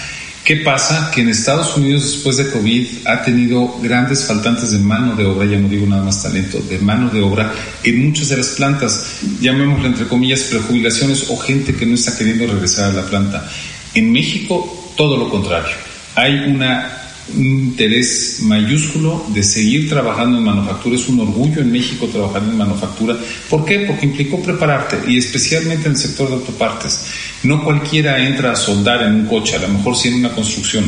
¿Qué 0.47 0.55
pasa? 0.55 1.11
Que 1.13 1.19
en 1.19 1.27
Estados 1.27 1.75
Unidos 1.75 2.03
después 2.03 2.37
de 2.37 2.49
COVID 2.49 3.05
ha 3.05 3.21
tenido 3.21 3.79
grandes 3.81 4.23
faltantes 4.23 4.71
de 4.71 4.79
mano 4.79 5.13
de 5.13 5.25
obra, 5.25 5.45
ya 5.45 5.57
no 5.57 5.67
digo 5.67 5.85
nada 5.85 6.01
más 6.01 6.23
talento, 6.23 6.61
de 6.61 6.79
mano 6.79 7.09
de 7.09 7.19
obra 7.19 7.51
en 7.83 8.05
muchas 8.05 8.29
de 8.29 8.37
las 8.37 8.47
plantas, 8.51 9.17
llamémoslo 9.41 9.87
entre 9.87 10.07
comillas 10.07 10.43
prejubilaciones 10.43 11.29
o 11.29 11.37
gente 11.37 11.75
que 11.75 11.85
no 11.85 11.95
está 11.95 12.17
queriendo 12.17 12.47
regresar 12.47 12.91
a 12.91 12.93
la 12.93 13.01
planta. 13.01 13.45
En 13.93 14.09
México 14.09 14.93
todo 14.95 15.17
lo 15.17 15.29
contrario. 15.29 15.75
Hay 16.15 16.35
una 16.35 16.93
un 17.03 17.06
interés 17.35 18.39
mayúsculo 18.41 19.25
de 19.29 19.43
seguir 19.43 19.89
trabajando 19.89 20.37
en 20.37 20.43
manufactura. 20.43 20.95
Es 20.95 21.07
un 21.09 21.19
orgullo 21.19 21.61
en 21.61 21.71
México 21.71 22.07
trabajar 22.07 22.43
en 22.43 22.57
manufactura. 22.57 23.17
¿Por 23.49 23.65
qué? 23.65 23.79
Porque 23.79 24.05
implicó 24.05 24.41
prepararte 24.41 24.99
y 25.11 25.17
especialmente 25.17 25.85
en 25.85 25.93
el 25.93 25.97
sector 25.97 26.29
de 26.29 26.35
autopartes. 26.35 27.05
No 27.43 27.63
cualquiera 27.63 28.25
entra 28.25 28.51
a 28.51 28.55
soldar 28.55 29.03
en 29.03 29.13
un 29.13 29.25
coche, 29.25 29.55
a 29.55 29.59
lo 29.59 29.69
mejor 29.69 29.95
sí 29.95 30.09
en 30.09 30.15
una 30.15 30.31
construcción. 30.31 30.85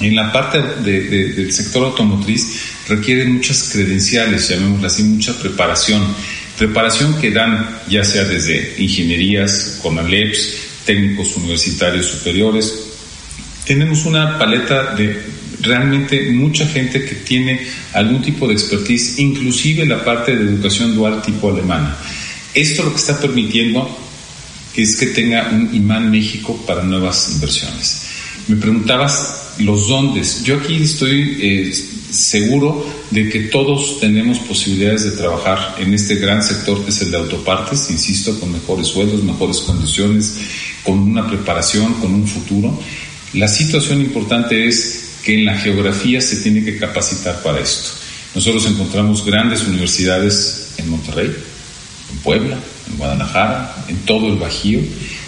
En 0.00 0.14
la 0.14 0.30
parte 0.30 0.60
del 0.82 1.52
sector 1.52 1.84
automotriz 1.84 2.60
requiere 2.88 3.24
muchas 3.24 3.70
credenciales, 3.72 4.48
llamémoslo 4.48 4.86
así, 4.86 5.02
mucha 5.02 5.38
preparación. 5.38 6.02
Preparación 6.58 7.18
que 7.20 7.30
dan 7.30 7.80
ya 7.88 8.04
sea 8.04 8.24
desde 8.24 8.74
ingenierías, 8.78 9.78
con 9.82 9.98
ALEPS, 9.98 10.54
técnicos 10.84 11.36
universitarios 11.36 12.06
superiores. 12.06 12.72
Tenemos 13.66 14.06
una 14.06 14.38
paleta 14.38 14.94
de 14.94 15.20
realmente 15.60 16.30
mucha 16.32 16.66
gente 16.66 17.04
que 17.04 17.14
tiene 17.16 17.60
algún 17.92 18.22
tipo 18.22 18.46
de 18.46 18.54
expertise, 18.54 19.18
inclusive 19.18 19.86
la 19.86 20.04
parte 20.04 20.36
de 20.36 20.44
educación 20.44 20.94
dual 20.94 21.22
tipo 21.22 21.50
alemana. 21.50 21.96
Esto 22.54 22.84
lo 22.84 22.90
que 22.90 22.98
está 22.98 23.20
permitiendo 23.20 23.88
es 24.74 24.96
que 24.96 25.06
tenga 25.06 25.50
un 25.52 25.74
imán 25.74 26.10
México 26.10 26.58
para 26.66 26.82
nuevas 26.82 27.30
inversiones. 27.32 28.02
Me 28.48 28.56
preguntabas 28.56 29.54
los 29.58 29.88
dónde. 29.88 30.22
Yo 30.44 30.58
aquí 30.58 30.82
estoy 30.82 31.38
eh, 31.40 31.72
seguro 32.10 32.86
de 33.10 33.28
que 33.28 33.40
todos 33.40 34.00
tenemos 34.00 34.38
posibilidades 34.40 35.04
de 35.04 35.10
trabajar 35.12 35.76
en 35.78 35.94
este 35.94 36.16
gran 36.16 36.42
sector 36.42 36.84
que 36.84 36.90
es 36.90 37.00
el 37.02 37.10
de 37.10 37.16
autopartes, 37.16 37.90
insisto, 37.90 38.38
con 38.38 38.52
mejores 38.52 38.88
sueldos, 38.88 39.22
mejores 39.22 39.58
condiciones, 39.58 40.36
con 40.84 40.98
una 40.98 41.26
preparación, 41.26 41.94
con 41.94 42.14
un 42.14 42.26
futuro. 42.26 42.78
La 43.32 43.48
situación 43.48 44.00
importante 44.00 44.66
es 44.66 45.05
que 45.26 45.34
en 45.34 45.44
la 45.44 45.58
geografía 45.58 46.20
se 46.20 46.36
tiene 46.36 46.64
que 46.64 46.78
capacitar 46.78 47.42
para 47.42 47.58
esto. 47.58 47.90
Nosotros 48.32 48.64
encontramos 48.66 49.24
grandes 49.24 49.66
universidades 49.66 50.68
en 50.76 50.88
Monterrey, 50.88 51.34
en 52.12 52.18
Puebla, 52.18 52.56
en 52.88 52.96
Guadalajara, 52.96 53.74
en 53.88 53.96
todo 54.04 54.28
el 54.28 54.36
Bajío. 54.38 54.78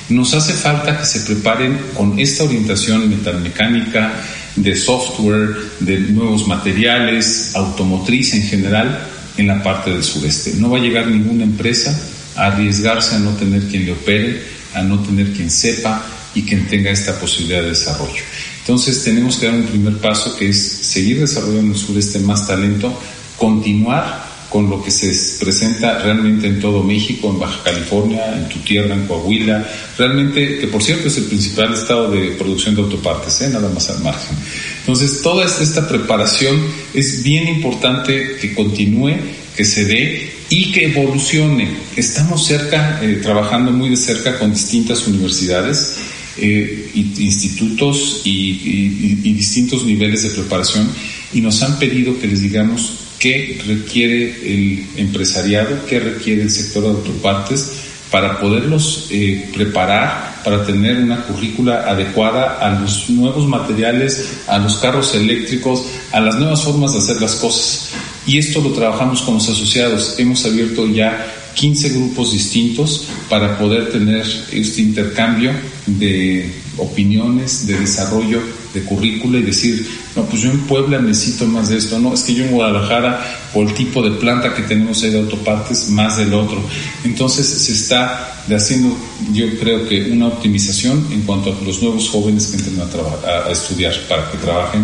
Nos 0.09 0.35
hace 0.35 0.53
falta 0.53 1.01
que 1.01 1.05
se 1.05 1.21
preparen 1.23 1.77
con 1.97 2.17
esta 2.17 2.45
orientación 2.45 3.11
metalmecánica, 3.11 4.13
de 4.55 4.77
software, 4.77 5.57
de 5.81 5.99
nuevos 5.99 6.47
materiales, 6.47 7.57
automotriz 7.57 8.35
en 8.35 8.45
general, 8.45 9.05
en 9.37 9.49
la 9.49 9.61
parte 9.65 9.91
del 9.91 10.05
sureste. 10.05 10.53
No 10.59 10.71
va 10.71 10.79
a 10.79 10.81
llegar 10.81 11.09
ninguna 11.09 11.43
empresa 11.43 11.99
a 12.37 12.47
arriesgarse 12.47 13.17
a 13.17 13.19
no 13.19 13.33
tener 13.33 13.63
quien 13.65 13.85
le 13.85 13.93
opere, 13.93 14.43
a 14.75 14.83
no 14.83 15.01
tener 15.01 15.33
quien 15.33 15.51
sepa 15.51 16.05
y 16.37 16.43
quien 16.43 16.69
tenga 16.69 16.91
esta 16.93 17.19
posibilidad 17.19 17.63
de 17.63 17.71
desarrollo. 17.71 18.23
Entonces 18.69 19.03
tenemos 19.03 19.39
que 19.39 19.47
dar 19.47 19.55
un 19.55 19.63
primer 19.63 19.97
paso 19.97 20.37
que 20.37 20.51
es 20.51 20.59
seguir 20.59 21.21
desarrollando 21.21 21.61
en 21.63 21.73
el 21.73 21.79
sureste 21.79 22.19
más 22.19 22.47
talento, 22.47 22.93
continuar 23.39 24.29
con 24.51 24.69
lo 24.69 24.85
que 24.85 24.91
se 24.91 25.11
presenta 25.43 26.01
realmente 26.01 26.49
en 26.49 26.61
todo 26.61 26.83
México, 26.83 27.31
en 27.31 27.39
Baja 27.39 27.63
California, 27.65 28.37
en 28.37 28.47
tu 28.51 28.59
tierra, 28.59 28.95
en 28.95 29.07
Coahuila, 29.07 29.67
realmente, 29.97 30.59
que 30.59 30.67
por 30.67 30.83
cierto 30.83 31.09
es 31.09 31.17
el 31.17 31.25
principal 31.25 31.73
estado 31.73 32.11
de 32.11 32.33
producción 32.33 32.75
de 32.75 32.83
autopartes, 32.83 33.41
¿eh? 33.41 33.49
nada 33.49 33.71
más 33.71 33.89
al 33.89 34.01
margen. 34.01 34.37
Entonces, 34.81 35.23
toda 35.23 35.47
esta 35.47 35.89
preparación 35.89 36.61
es 36.93 37.23
bien 37.23 37.49
importante 37.49 38.37
que 38.39 38.55
continúe, 38.55 39.15
que 39.57 39.65
se 39.65 39.87
dé 39.87 40.31
y 40.51 40.73
que 40.73 40.93
evolucione. 40.93 41.71
Estamos 41.97 42.47
cerca, 42.47 43.01
eh, 43.03 43.21
trabajando 43.23 43.71
muy 43.71 43.89
de 43.89 43.97
cerca 43.97 44.39
con 44.39 44.53
distintas 44.53 45.07
universidades 45.07 45.95
eh, 46.41 46.91
institutos 46.95 48.23
y, 48.25 49.15
distintos 49.39 49.85
niveles 49.85 50.23
de 50.23 50.31
preparación 50.31 50.91
y 51.33 51.41
nos 51.41 51.63
han 51.63 51.79
pedido 51.79 52.19
que 52.19 52.27
les 52.27 52.43
digamos 52.43 52.93
qué 53.19 53.61
requiere 53.67 54.37
el 54.43 54.87
empresariado, 54.97 55.87
qué 55.87 56.01
requiere 56.01 56.43
el 56.43 56.51
sector 56.51 56.83
de 56.85 56.91
autopartes 56.91 57.73
para 58.11 58.41
poderlos 58.41 59.09
eh, 59.11 59.51
preparar 59.55 60.29
para 60.49 60.65
tener 60.65 60.97
una 60.97 61.23
currícula 61.25 61.85
adecuada 61.87 62.59
a 62.61 62.81
los 62.81 63.11
nuevos 63.11 63.47
materiales, 63.47 64.39
a 64.47 64.59
los 64.59 64.79
carros 64.79 65.15
eléctricos, 65.15 65.85
a 66.13 66.21
las 66.21 66.37
nuevas 66.37 66.63
formas 66.63 66.93
de 66.95 67.01
hacer 67.01 67.21
las 67.21 67.37
cosas. 67.37 67.91
Y 68.27 68.39
esto 68.39 68.61
lo 68.61 68.71
trabajamos 68.73 69.23
con 69.23 69.35
los 69.35 69.49
asociados. 69.49 70.15
Hemos 70.19 70.45
abierto 70.47 70.87
ya 70.87 71.38
15 71.59 71.89
grupos 71.89 72.33
distintos 72.33 73.09
para 73.29 73.59
poder 73.59 73.91
tener 73.91 74.25
este 74.53 74.81
intercambio 74.81 75.51
de 75.87 76.55
opiniones, 76.77 77.67
de 77.67 77.81
desarrollo 77.81 78.41
de 78.73 78.83
currícula 78.83 79.39
y 79.39 79.43
decir, 79.43 79.85
no, 80.15 80.25
pues 80.27 80.43
yo 80.43 80.53
en 80.53 80.61
Puebla 80.61 81.01
necesito 81.01 81.47
más 81.47 81.69
de 81.69 81.79
esto, 81.79 81.99
no, 81.99 82.15
es 82.15 82.23
que 82.23 82.35
yo 82.35 82.45
en 82.45 82.53
Guadalajara, 82.53 83.51
por 83.53 83.67
el 83.67 83.75
tipo 83.75 84.03
de 84.03 84.13
planta 84.13 84.55
que 84.55 84.63
tenemos 84.63 85.03
ahí 85.03 85.11
de 85.11 85.19
autopartes, 85.19 85.89
más 85.91 86.19
del 86.19 86.33
otro. 86.33 86.63
Entonces 87.03 87.47
se 87.49 87.73
está 87.73 88.45
haciendo, 88.49 88.97
yo 89.33 89.47
creo 89.59 89.89
que 89.89 90.13
una 90.13 90.29
optimización 90.29 91.09
en 91.11 91.23
cuanto 91.23 91.53
a 91.53 91.65
los 91.65 91.83
nuevos 91.83 92.09
jóvenes 92.09 92.47
que 92.47 92.59
entran 92.59 92.89
a, 92.89 93.49
a, 93.49 93.51
estudiar 93.51 93.95
para 94.09 94.31
que 94.31 94.39
trabajen 94.39 94.83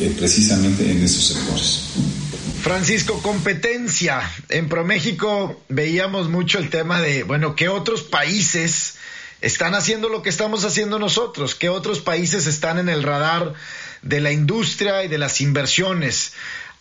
eh, 0.00 0.14
precisamente 0.16 0.90
en 0.90 1.02
esos 1.02 1.26
sectores. 1.26 1.82
Francisco, 2.66 3.22
competencia. 3.22 4.28
En 4.48 4.68
ProMéxico 4.68 5.62
veíamos 5.68 6.28
mucho 6.28 6.58
el 6.58 6.68
tema 6.68 7.00
de, 7.00 7.22
bueno, 7.22 7.54
¿qué 7.54 7.68
otros 7.68 8.02
países 8.02 8.96
están 9.40 9.76
haciendo 9.76 10.08
lo 10.08 10.20
que 10.20 10.30
estamos 10.30 10.64
haciendo 10.64 10.98
nosotros? 10.98 11.54
¿Qué 11.54 11.68
otros 11.68 12.00
países 12.00 12.48
están 12.48 12.80
en 12.80 12.88
el 12.88 13.04
radar 13.04 13.52
de 14.02 14.20
la 14.20 14.32
industria 14.32 15.04
y 15.04 15.08
de 15.08 15.16
las 15.16 15.40
inversiones? 15.40 16.32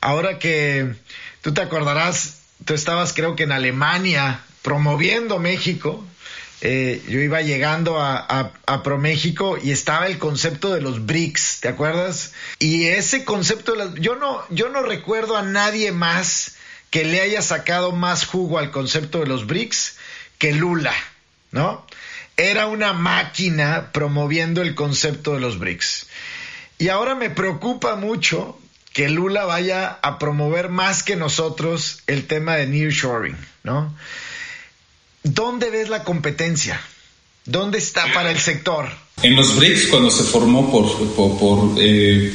Ahora 0.02 0.40
que 0.40 0.96
tú 1.44 1.54
te 1.54 1.62
acordarás, 1.62 2.40
tú 2.66 2.74
estabas 2.74 3.14
creo 3.14 3.36
que 3.36 3.44
en 3.44 3.52
Alemania 3.52 4.40
promoviendo 4.64 5.38
México 5.38 6.04
eh, 6.62 7.04
yo 7.08 7.20
iba 7.20 7.42
llegando 7.42 8.00
a, 8.00 8.54
a, 8.66 8.84
ProMéxico 8.84 9.58
y 9.62 9.72
estaba 9.72 10.08
el 10.08 10.18
concepto 10.18 10.74
de 10.74 10.82
los 10.82 11.06
BRICS, 11.06 11.60
¿te 11.62 11.68
acuerdas? 11.68 12.34
Y 12.60 12.86
ese 12.86 13.26
concepto, 13.26 13.94
yo, 13.96 14.16
no, 14.16 14.42
yo 14.50 14.70
no 14.70 14.82
recuerdo 14.82 15.36
a 15.36 15.44
nadie 15.44 15.92
más 15.92 16.56
que 16.90 17.04
le 17.04 17.20
haya 17.22 17.42
sacado 17.42 17.92
más 17.92 18.26
jugo 18.26 18.58
al 18.58 18.72
concepto 18.72 19.20
de 19.20 19.28
los 19.28 19.48
BRICS 19.48 19.98
que 20.38 20.54
Lula, 20.54 20.94
¿no? 21.52 21.86
Era 22.38 22.68
una 22.68 22.94
máquina 22.94 23.92
promoviendo 23.92 24.62
el 24.62 24.76
concepto 24.76 25.34
de 25.34 25.42
los 25.42 25.60
BRICS. 25.60 26.08
Y 26.78 26.90
ahora 26.90 27.16
me 27.16 27.30
preocupa 27.30 27.96
mucho 27.96 28.60
que 28.94 29.10
Lula 29.10 29.46
vaya 29.46 30.00
a 30.02 30.20
promover 30.20 30.70
más 30.70 31.04
que 31.04 31.18
nosotros 31.18 32.02
el 32.08 32.28
tema 32.28 32.56
de 32.56 32.68
nearshoring, 32.68 33.38
¿no? 33.64 33.94
¿Dónde 35.26 35.72
ves 35.72 35.90
la 35.90 36.04
competencia? 36.04 36.80
¿Dónde 37.46 37.80
está 37.80 38.06
para 38.14 38.30
el 38.30 38.38
sector? 38.38 38.86
En 39.24 39.36
los 39.36 39.56
BRICS, 39.56 39.88
cuando 39.88 40.12
se 40.12 40.24
formó 40.24 40.72
por, 40.72 41.76
eh, 41.80 42.32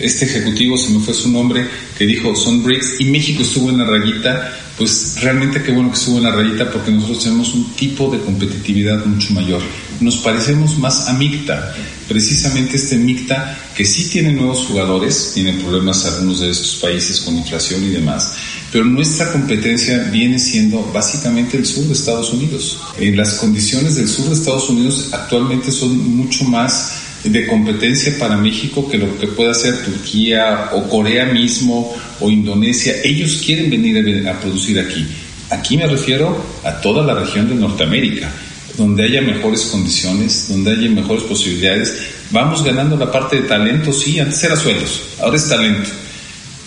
este 0.00 0.26
ejecutivo, 0.26 0.78
se 0.78 0.90
me 0.90 1.00
fue 1.00 1.12
su 1.12 1.28
nombre, 1.28 1.66
que 1.98 2.06
dijo 2.06 2.36
son 2.36 2.62
BRICS, 2.62 3.00
y 3.00 3.06
México 3.06 3.42
estuvo 3.42 3.68
en 3.68 3.78
la 3.78 3.84
rayita, 3.86 4.56
pues 4.78 5.16
realmente 5.22 5.60
qué 5.60 5.72
bueno 5.72 5.90
que 5.90 5.98
estuvo 5.98 6.18
en 6.18 6.22
la 6.22 6.30
rayita 6.30 6.70
porque 6.70 6.92
nosotros 6.92 7.24
tenemos 7.24 7.52
un 7.52 7.72
tipo 7.72 8.08
de 8.08 8.20
competitividad 8.20 9.04
mucho 9.06 9.34
mayor. 9.34 9.62
Nos 9.98 10.18
parecemos 10.18 10.78
más 10.78 11.08
a 11.08 11.14
MICTA, 11.14 11.74
precisamente 12.06 12.76
este 12.76 12.96
MICTA 12.96 13.58
que 13.76 13.84
sí 13.84 14.08
tiene 14.08 14.30
nuevos 14.30 14.66
jugadores, 14.66 15.32
tiene 15.34 15.54
problemas 15.54 16.06
algunos 16.06 16.38
de 16.38 16.50
estos 16.50 16.76
países 16.76 17.20
con 17.22 17.36
inflación 17.36 17.82
y 17.82 17.88
demás, 17.88 18.36
pero 18.74 18.86
nuestra 18.86 19.30
competencia 19.30 19.98
viene 20.10 20.36
siendo 20.36 20.82
básicamente 20.92 21.56
el 21.56 21.64
sur 21.64 21.84
de 21.84 21.92
Estados 21.92 22.32
Unidos. 22.32 22.80
Eh, 22.98 23.12
las 23.14 23.34
condiciones 23.34 23.94
del 23.94 24.08
sur 24.08 24.26
de 24.26 24.34
Estados 24.34 24.68
Unidos 24.68 25.10
actualmente 25.12 25.70
son 25.70 25.96
mucho 26.16 26.42
más 26.42 26.92
de 27.22 27.46
competencia 27.46 28.18
para 28.18 28.36
México 28.36 28.88
que 28.90 28.98
lo 28.98 29.16
que 29.16 29.28
pueda 29.28 29.52
hacer 29.52 29.84
Turquía 29.84 30.70
o 30.72 30.88
Corea 30.88 31.26
mismo 31.26 31.94
o 32.18 32.28
Indonesia. 32.28 32.96
Ellos 33.04 33.40
quieren 33.46 33.70
venir 33.70 34.28
a, 34.28 34.40
producir 34.40 34.80
aquí. 34.80 35.06
Aquí 35.50 35.76
me 35.76 35.86
refiero 35.86 36.36
a 36.64 36.72
toda 36.80 37.06
la 37.06 37.14
región 37.14 37.48
de 37.48 37.54
Norteamérica, 37.54 38.28
donde 38.76 39.04
haya 39.04 39.20
mejores 39.20 39.66
condiciones, 39.66 40.46
donde 40.48 40.72
haya 40.72 40.90
mejores 40.90 41.22
posibilidades. 41.22 41.96
Vamos 42.32 42.64
ganando 42.64 42.96
la 42.96 43.12
parte 43.12 43.36
de 43.36 43.42
talento, 43.42 43.92
sí, 43.92 44.18
antes 44.18 44.42
era 44.42 44.56
sueldos, 44.56 45.00
ahora 45.20 45.36
es 45.36 45.48
talento 45.48 45.90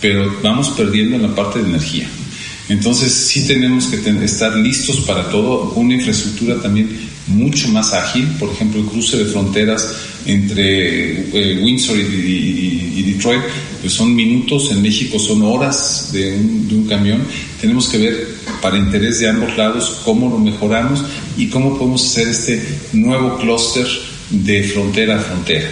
pero 0.02 0.36
vamos 0.42 0.70
perdiendo 0.70 1.16
en 1.16 1.24
la 1.24 1.36
parte 1.36 1.60
de 1.60 1.70
energía. 1.70 2.08
Entonces 2.70 3.14
sí 3.14 3.48
tenemos 3.48 3.88
que 3.88 3.98
estar 4.26 4.56
listos 4.56 4.98
para 5.02 5.30
todo, 5.30 5.72
una 5.76 5.94
infraestructura 5.94 6.62
también 6.62 6.90
mucho 7.28 7.70
más 7.70 7.94
ágil, 7.94 8.28
por 8.40 8.50
ejemplo 8.50 8.82
el 8.82 8.88
cruce 8.88 9.18
de 9.18 9.26
fronteras 9.26 9.96
entre 10.26 11.30
eh, 11.32 11.62
Windsor 11.64 11.98
y, 11.98 13.04
Detroit, 13.04 13.42
pues 13.82 13.94
son 13.94 14.14
minutos, 14.14 14.70
en 14.72 14.82
México 14.82 15.18
son 15.18 15.44
horas 15.44 16.10
de 16.12 16.34
un, 16.34 16.68
de 16.68 16.76
un 16.76 16.88
camión, 16.88 17.22
tenemos 17.62 17.88
que 17.88 17.98
ver 17.98 18.28
para 18.62 18.78
interés 18.78 19.20
de 19.20 19.30
ambos 19.30 19.56
lados 19.56 20.02
cómo 20.04 20.30
lo 20.30 20.38
mejoramos 20.38 21.04
y 21.38 21.48
cómo 21.48 21.78
podemos 21.78 22.06
hacer 22.06 22.28
este 22.28 22.62
nuevo 22.92 23.38
clúster 23.38 23.88
de 24.30 24.64
frontera 24.64 25.18
a 25.18 25.20
frontera. 25.20 25.70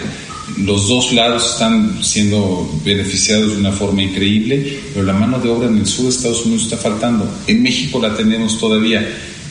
Los 0.56 0.88
dos 0.88 1.12
lados 1.12 1.52
están 1.52 2.02
siendo 2.02 2.70
beneficiados 2.84 3.52
de 3.52 3.58
una 3.58 3.72
forma 3.72 4.02
increíble, 4.02 4.80
pero 4.94 5.04
la 5.04 5.12
mano 5.12 5.38
de 5.38 5.50
obra 5.50 5.68
en 5.68 5.78
el 5.78 5.86
sur 5.86 6.04
de 6.04 6.10
Estados 6.10 6.46
Unidos 6.46 6.64
está 6.64 6.78
faltando. 6.78 7.28
En 7.46 7.62
México 7.62 8.00
la 8.00 8.14
tenemos 8.16 8.58
todavía, 8.58 9.06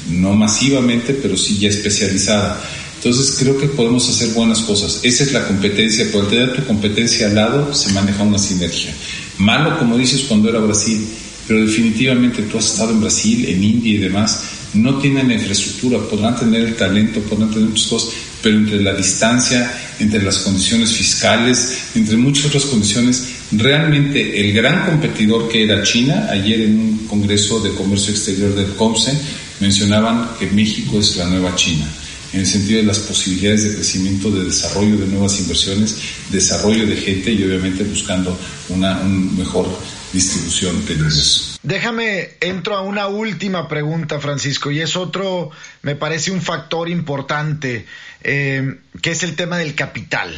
no 0.10 0.34
masivamente, 0.34 1.14
pero 1.14 1.38
sí 1.38 1.60
ya 1.60 1.70
especializada. 1.70 2.60
Entonces 2.98 3.36
creo 3.38 3.56
que 3.58 3.68
podemos 3.68 4.10
hacer 4.10 4.30
buenas 4.30 4.62
cosas. 4.62 5.00
Esa 5.04 5.26
es 5.26 5.32
la 5.32 5.46
competencia. 5.46 6.12
Por 6.12 6.28
tener 6.28 6.56
tu 6.56 6.66
competencia 6.66 7.28
al 7.28 7.36
lado 7.36 7.72
se 7.72 7.92
maneja 7.92 8.24
una 8.24 8.40
sinergia. 8.40 8.92
Malo, 9.38 9.78
como 9.78 9.98
dices, 9.98 10.24
cuando 10.28 10.50
era 10.50 10.60
Brasil, 10.60 11.06
pero 11.48 11.62
definitivamente 11.62 12.42
tú 12.44 12.58
has 12.58 12.72
estado 12.72 12.92
en 12.92 13.02
Brasil, 13.02 13.46
en 13.48 13.64
India 13.64 13.94
y 13.94 13.98
demás, 13.98 14.42
no 14.74 14.98
tienen 14.98 15.32
infraestructura, 15.32 16.00
podrán 16.00 16.36
tener 16.36 16.62
el 16.62 16.76
talento, 16.76 17.20
podrán 17.22 17.52
tener 17.52 17.70
muchas 17.70 17.88
cosas, 17.88 18.14
pero 18.46 18.60
entre 18.60 18.80
la 18.80 18.94
distancia, 18.94 19.74
entre 19.98 20.22
las 20.22 20.38
condiciones 20.38 20.92
fiscales, 20.94 21.80
entre 21.96 22.16
muchas 22.16 22.46
otras 22.46 22.66
condiciones, 22.66 23.24
realmente 23.54 24.40
el 24.40 24.54
gran 24.54 24.86
competidor 24.86 25.50
que 25.50 25.64
era 25.64 25.82
China, 25.82 26.28
ayer 26.30 26.62
en 26.62 26.78
un 26.78 26.98
Congreso 27.08 27.60
de 27.60 27.72
Comercio 27.72 28.14
Exterior 28.14 28.54
del 28.54 28.76
COMSE, 28.76 29.18
mencionaban 29.60 30.30
que 30.38 30.46
México 30.52 31.00
es 31.00 31.18
la 31.18 31.26
nueva 31.26 31.56
China 31.56 31.88
en 32.34 32.42
el 32.42 32.46
sentido 32.46 32.82
de 32.82 32.86
las 32.86 33.00
posibilidades 33.00 33.64
de 33.64 33.74
crecimiento, 33.74 34.30
de 34.30 34.46
desarrollo 34.46 34.96
de 34.96 35.08
nuevas 35.08 35.40
inversiones, 35.40 35.96
desarrollo 36.30 36.86
de 36.86 36.98
gente 36.98 37.32
y 37.32 37.44
obviamente 37.46 37.84
buscando 37.84 38.38
una 38.70 39.00
un 39.00 39.36
mejor 39.36 39.68
distribución 40.14 40.86
de 40.86 40.94
ingresos. 40.94 41.55
Déjame, 41.66 42.30
entro 42.42 42.76
a 42.76 42.82
una 42.82 43.08
última 43.08 43.68
pregunta, 43.68 44.20
Francisco, 44.20 44.70
y 44.70 44.82
es 44.82 44.96
otro, 44.96 45.50
me 45.82 45.96
parece 45.96 46.30
un 46.30 46.44
factor 46.44 46.90
importante, 46.90 47.88
eh, 48.22 48.78
que 49.02 49.10
es 49.10 49.24
el 49.24 49.36
tema 49.36 49.58
del 49.58 49.74
capital. 49.74 50.32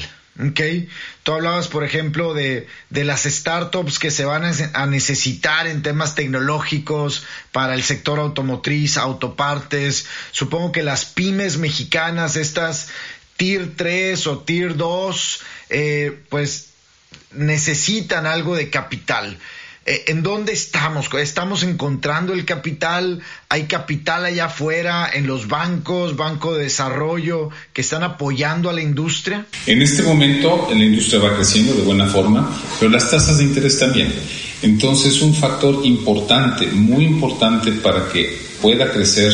Tú 1.24 1.34
hablabas, 1.34 1.68
por 1.68 1.84
ejemplo, 1.84 2.34
de, 2.34 2.68
de, 2.90 3.04
las 3.04 3.24
startups 3.24 4.00
que 4.00 4.10
se 4.10 4.24
van 4.24 4.46
a 4.46 4.86
necesitar 4.86 5.68
en 5.68 5.82
temas 5.82 6.16
tecnológicos 6.16 7.26
para 7.52 7.74
el 7.74 7.84
sector 7.84 8.20
automotriz, 8.20 8.96
autopartes. 8.96 10.06
Supongo 10.32 10.72
que 10.72 10.84
las 10.84 11.04
pymes 11.04 11.58
mexicanas, 11.58 12.38
estas 12.38 12.88
Tier 13.36 13.76
3 13.76 14.28
o 14.28 14.40
Tier 14.40 14.78
2, 14.78 15.42
eh, 15.72 16.24
pues 16.30 16.70
necesitan 17.34 18.26
algo 18.26 18.56
de 18.56 18.70
capital. 18.70 19.38
Eh, 19.88 20.04
¿En 20.08 20.22
dónde 20.22 20.52
estamos? 20.52 21.08
¿Estamos 21.14 21.64
encontrando 21.64 22.34
el 22.34 22.44
capital? 22.44 23.22
¿Hay 23.48 23.64
capital 23.64 24.26
allá 24.26 24.46
afuera 24.48 25.10
en 25.12 25.28
los 25.28 25.48
bancos, 25.48 26.18
Banco 26.18 26.54
de 26.56 26.64
Desarrollo, 26.64 27.50
que 27.72 27.80
están 27.80 28.04
apoyando 28.04 28.70
a 28.70 28.74
la 28.74 28.82
industria? 28.82 29.46
En 29.66 29.82
este 29.82 30.04
momento 30.04 30.68
la 30.70 30.84
industria 30.84 31.22
va 31.22 31.36
creciendo 31.38 31.74
de 31.74 31.84
buena 31.84 32.06
forma, 32.06 32.54
pero 32.78 32.92
las 32.92 33.10
tasas 33.10 33.38
de 33.38 33.46
interés 33.46 33.80
también. 33.80 34.14
Entonces 34.62 35.22
un 35.22 35.34
factor 35.34 35.80
importante, 35.86 36.68
muy 36.68 37.06
importante 37.06 37.72
para 37.72 38.10
que 38.10 38.38
pueda 38.62 38.92
crecer 38.92 39.32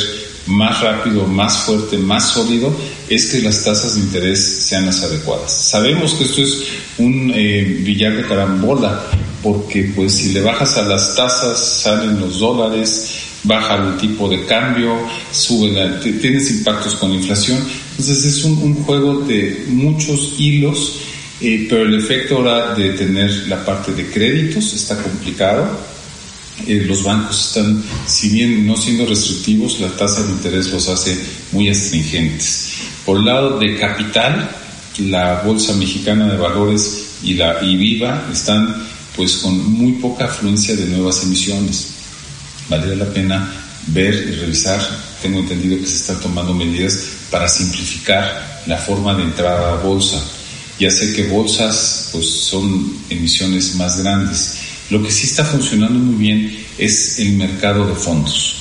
más 0.47 0.82
rápido, 0.82 1.25
más 1.25 1.60
fuerte, 1.60 1.97
más 1.97 2.29
sólido, 2.29 2.73
es 3.10 3.27
que 3.27 3.41
las 3.41 3.63
tasas 3.63 3.95
de 3.95 4.01
interés 4.01 4.39
sean 4.39 4.86
las 4.86 5.01
adecuadas. 5.03 5.51
Sabemos 5.51 6.13
que 6.13 6.23
esto 6.25 6.41
es 6.41 6.63
un 6.97 7.32
eh, 7.34 7.79
billar 7.82 8.15
de 8.15 8.27
carambola, 8.27 9.06
porque 9.41 9.91
pues 9.95 10.13
si 10.13 10.34
le 10.34 10.41
bajas 10.41 10.77
a 10.77 10.84
las 10.84 11.15
tasas 11.15 11.82
salen 11.82 12.19
los 12.19 12.39
dólares, 12.39 13.10
baja 13.43 13.75
el 13.75 13.97
tipo 13.97 14.29
de 14.29 14.45
cambio, 14.45 14.97
sube 15.32 15.71
tienes 16.01 16.49
impactos 16.51 16.95
con 16.95 17.12
inflación. 17.12 17.60
Entonces 17.91 18.25
es 18.25 18.43
un, 18.43 18.73
juego 18.84 19.21
de 19.21 19.65
muchos 19.67 20.36
hilos, 20.38 20.99
eh, 21.41 21.67
pero 21.69 21.84
el 21.84 21.95
efecto 21.95 22.38
ahora 22.38 22.73
de 22.73 22.91
tener 22.91 23.47
la 23.47 23.63
parte 23.63 23.93
de 23.93 24.10
créditos 24.10 24.73
está 24.73 24.97
complicado. 24.97 25.92
Eh, 26.67 26.85
los 26.87 27.03
bancos 27.03 27.47
están, 27.47 27.83
si 28.05 28.29
bien 28.29 28.65
no 28.65 28.77
siendo 28.77 29.05
restrictivos, 29.05 29.79
la 29.79 29.89
tasa 29.89 30.23
de 30.23 30.31
interés 30.31 30.71
los 30.71 30.87
hace 30.87 31.17
muy 31.51 31.69
astringentes. 31.69 32.73
Por 33.05 33.17
el 33.17 33.25
lado 33.25 33.59
de 33.59 33.75
capital, 33.77 34.49
la 34.99 35.41
Bolsa 35.41 35.73
Mexicana 35.73 36.31
de 36.31 36.37
Valores 36.37 37.07
y 37.23 37.33
la 37.33 37.63
IVIVA 37.63 38.29
están 38.31 38.87
pues 39.15 39.37
con 39.37 39.57
muy 39.73 39.93
poca 39.93 40.25
afluencia 40.25 40.75
de 40.75 40.85
nuevas 40.85 41.23
emisiones. 41.23 41.87
Vale 42.69 42.95
la 42.95 43.05
pena 43.05 43.51
ver 43.87 44.13
y 44.13 44.35
revisar. 44.35 44.79
Tengo 45.21 45.39
entendido 45.39 45.79
que 45.79 45.87
se 45.87 45.95
están 45.95 46.19
tomando 46.19 46.53
medidas 46.53 46.99
para 47.29 47.47
simplificar 47.47 48.63
la 48.67 48.77
forma 48.77 49.13
de 49.15 49.23
entrar 49.23 49.61
a 49.63 49.75
bolsa. 49.75 50.21
Ya 50.79 50.89
sé 50.89 51.13
que 51.13 51.27
bolsas 51.27 52.09
pues 52.11 52.29
son 52.29 52.97
emisiones 53.09 53.75
más 53.75 54.01
grandes. 54.01 54.57
Lo 54.93 55.01
que 55.01 55.10
sí 55.10 55.25
está 55.25 55.43
funcionando 55.43 55.97
muy 55.97 56.13
bien 56.13 56.56
es 56.77 57.17
el 57.17 57.32
mercado 57.32 57.88
de 57.88 57.95
fondos. 57.95 58.58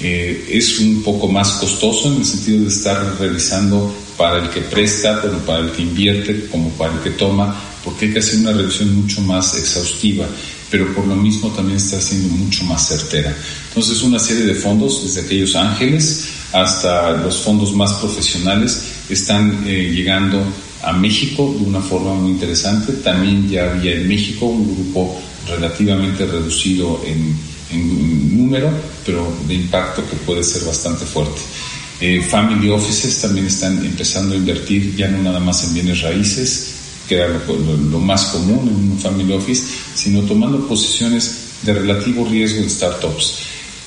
Eh, 0.00 0.48
es 0.50 0.78
un 0.78 1.02
poco 1.02 1.28
más 1.28 1.50
costoso 1.60 2.10
en 2.10 2.20
el 2.20 2.24
sentido 2.24 2.62
de 2.62 2.68
estar 2.68 3.18
revisando 3.20 3.94
para 4.16 4.42
el 4.42 4.48
que 4.48 4.62
presta, 4.62 5.20
pero 5.20 5.36
para 5.44 5.58
el 5.58 5.72
que 5.72 5.82
invierte, 5.82 6.46
como 6.50 6.70
para 6.70 6.94
el 6.94 7.00
que 7.00 7.10
toma, 7.10 7.54
porque 7.84 8.06
hay 8.06 8.12
que 8.14 8.20
hacer 8.20 8.40
una 8.40 8.52
revisión 8.52 8.96
mucho 8.96 9.20
más 9.20 9.58
exhaustiva, 9.58 10.26
pero 10.70 10.90
por 10.94 11.06
lo 11.06 11.16
mismo 11.16 11.50
también 11.50 11.76
está 11.76 12.00
siendo 12.00 12.34
mucho 12.34 12.64
más 12.64 12.88
certera. 12.88 13.36
Entonces, 13.68 14.02
una 14.02 14.18
serie 14.18 14.44
de 14.44 14.54
fondos, 14.54 15.02
desde 15.04 15.20
aquellos 15.20 15.54
ángeles 15.54 16.24
hasta 16.54 17.10
los 17.18 17.36
fondos 17.42 17.74
más 17.74 17.92
profesionales, 17.94 18.84
están 19.10 19.64
eh, 19.66 19.92
llegando 19.94 20.42
a 20.82 20.94
México 20.94 21.54
de 21.58 21.66
una 21.66 21.82
forma 21.82 22.14
muy 22.14 22.30
interesante. 22.30 22.94
También 22.94 23.50
ya 23.50 23.70
había 23.70 23.96
en 23.96 24.08
México 24.08 24.46
un 24.46 24.74
grupo 24.74 25.20
relativamente 25.56 26.26
reducido 26.26 27.02
en, 27.06 27.54
número, 28.36 28.70
pero 29.04 29.26
de 29.48 29.54
impacto 29.54 30.08
que 30.08 30.14
puede 30.16 30.44
ser 30.44 30.62
bastante 30.64 31.04
fuerte. 31.04 31.40
Eh, 32.00 32.22
family 32.22 32.68
offices 32.70 33.20
también 33.20 33.46
están 33.46 33.84
empezando 33.84 34.34
a 34.34 34.38
invertir 34.38 34.94
ya 34.94 35.08
no 35.08 35.22
nada 35.22 35.40
más 35.40 35.64
en 35.64 35.74
bienes 35.74 36.02
raíces, 36.02 36.74
que 37.08 37.16
era 37.16 37.28
lo, 37.28 37.98
más 37.98 38.26
común 38.26 38.68
en 38.68 38.92
un 38.92 38.98
family 38.98 39.32
office, 39.32 39.64
sino 39.94 40.20
tomando 40.22 40.66
posiciones 40.68 41.36
de 41.62 41.74
relativo 41.74 42.26
riesgo 42.28 42.62
en 42.62 42.70
startups. 42.70 43.38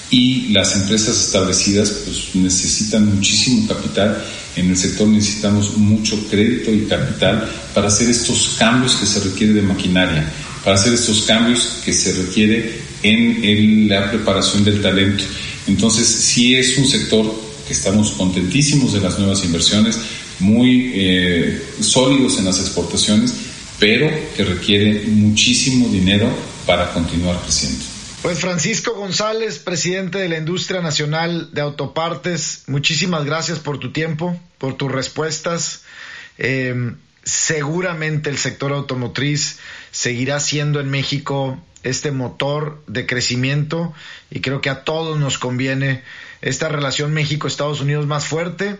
Y 0.09 0.49
las 0.49 0.75
empresas 0.75 1.17
establecidas 1.17 1.89
pues, 2.05 2.35
necesitan 2.35 3.13
muchísimo 3.13 3.67
capital. 3.67 4.23
En 4.55 4.69
el 4.69 4.77
sector 4.77 5.07
necesitamos 5.07 5.77
mucho 5.77 6.17
crédito 6.29 6.71
y 6.71 6.85
capital 6.85 7.49
para 7.73 7.87
hacer 7.87 8.09
estos 8.09 8.55
cambios 8.57 8.95
que 8.95 9.05
se 9.05 9.19
requiere 9.19 9.53
de 9.53 9.61
maquinaria, 9.61 10.31
para 10.67 10.77
hacer 10.77 10.93
estos 10.93 11.21
cambios 11.21 11.79
que 11.85 11.93
se 11.93 12.11
requiere 12.11 12.81
en 13.01 13.87
la 13.87 14.11
preparación 14.11 14.65
del 14.65 14.81
talento. 14.81 15.23
Entonces, 15.65 16.05
sí 16.05 16.55
es 16.55 16.77
un 16.77 16.85
sector 16.85 17.33
que 17.65 17.71
estamos 17.71 18.11
contentísimos 18.11 18.91
de 18.91 18.99
las 18.99 19.17
nuevas 19.17 19.45
inversiones, 19.45 19.97
muy 20.39 20.91
eh, 20.93 21.63
sólidos 21.79 22.37
en 22.39 22.43
las 22.43 22.59
exportaciones, 22.59 23.33
pero 23.79 24.11
que 24.35 24.43
requiere 24.43 25.05
muchísimo 25.07 25.87
dinero 25.87 26.29
para 26.65 26.91
continuar 26.91 27.39
creciendo. 27.43 27.85
Pues 28.21 28.39
Francisco 28.39 28.93
González, 28.93 29.59
presidente 29.59 30.17
de 30.17 30.27
la 30.27 30.37
Industria 30.37 30.81
Nacional 30.81 31.47
de 31.53 31.61
Autopartes, 31.61 32.63
muchísimas 32.67 33.23
gracias 33.23 33.59
por 33.59 33.79
tu 33.79 33.93
tiempo, 33.93 34.37
por 34.57 34.75
tus 34.75 34.91
respuestas. 34.91 35.83
Eh, 36.37 36.75
seguramente 37.27 38.29
el 38.29 38.37
sector 38.37 38.71
automotriz 38.71 39.59
seguirá 39.91 40.39
siendo 40.39 40.79
en 40.79 40.89
México 40.89 41.61
este 41.83 42.11
motor 42.11 42.81
de 42.87 43.05
crecimiento 43.05 43.93
y 44.31 44.39
creo 44.39 44.61
que 44.61 44.69
a 44.69 44.85
todos 44.85 45.19
nos 45.19 45.37
conviene 45.37 46.03
esta 46.41 46.69
relación 46.69 47.13
México-Estados 47.13 47.81
Unidos 47.81 48.07
más 48.07 48.25
fuerte, 48.25 48.77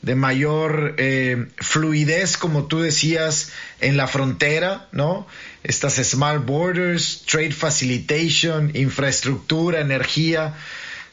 de 0.00 0.14
mayor 0.14 0.94
eh, 0.96 1.48
fluidez, 1.58 2.38
como 2.38 2.64
tú 2.64 2.80
decías, 2.80 3.52
en 3.80 3.98
la 3.98 4.06
frontera, 4.06 4.88
¿no? 4.92 5.26
Estas 5.62 5.96
smart 5.96 6.46
borders, 6.46 7.24
trade 7.26 7.52
facilitation, 7.52 8.70
infraestructura, 8.74 9.80
energía, 9.80 10.54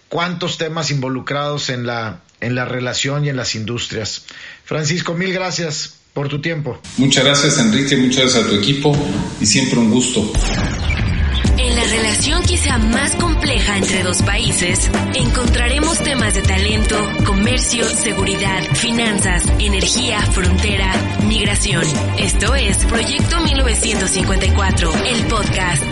cuántos 0.07 0.57
temas 0.57 0.89
involucrados 0.89 1.69
en 1.69 1.85
la, 1.85 2.21
en 2.39 2.55
la 2.55 2.63
relación 2.63 3.25
y 3.25 3.29
en 3.29 3.35
las 3.35 3.55
industrias. 3.55 4.25
Francisco, 4.63 5.15
mil 5.15 5.33
gracias 5.33 5.96
por 6.17 6.29
tu 6.29 6.41
tiempo. 6.41 6.75
Muchas 6.97 7.23
gracias, 7.23 7.59
Enrique, 7.59 7.95
muchas 7.95 8.23
gracias 8.23 8.43
a 8.43 8.49
tu 8.49 8.55
equipo 8.55 8.91
y 9.39 9.45
siempre 9.45 9.77
un 9.77 9.91
gusto. 9.91 10.33
relación 11.91 12.41
quizá 12.41 12.79
más 12.79 13.15
compleja 13.17 13.77
entre 13.77 14.01
dos 14.01 14.23
países, 14.23 14.89
encontraremos 15.13 15.99
temas 15.99 16.33
de 16.33 16.41
talento, 16.41 16.95
comercio, 17.23 17.87
seguridad, 17.87 18.63
finanzas, 18.73 19.43
energía, 19.59 20.19
frontera, 20.21 20.91
migración. 21.27 21.83
Esto 22.17 22.55
es 22.55 22.77
Proyecto 22.85 23.39
1954, 23.39 24.93
el 25.05 25.23
podcast. 25.27 25.83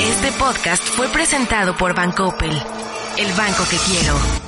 Este 0.00 0.32
podcast 0.38 0.82
fue 0.82 1.08
presentado 1.08 1.76
por 1.76 1.94
Bancoppel, 1.94 2.52
el 3.18 3.32
banco 3.34 3.64
que 3.68 3.76
quiero. 3.76 4.45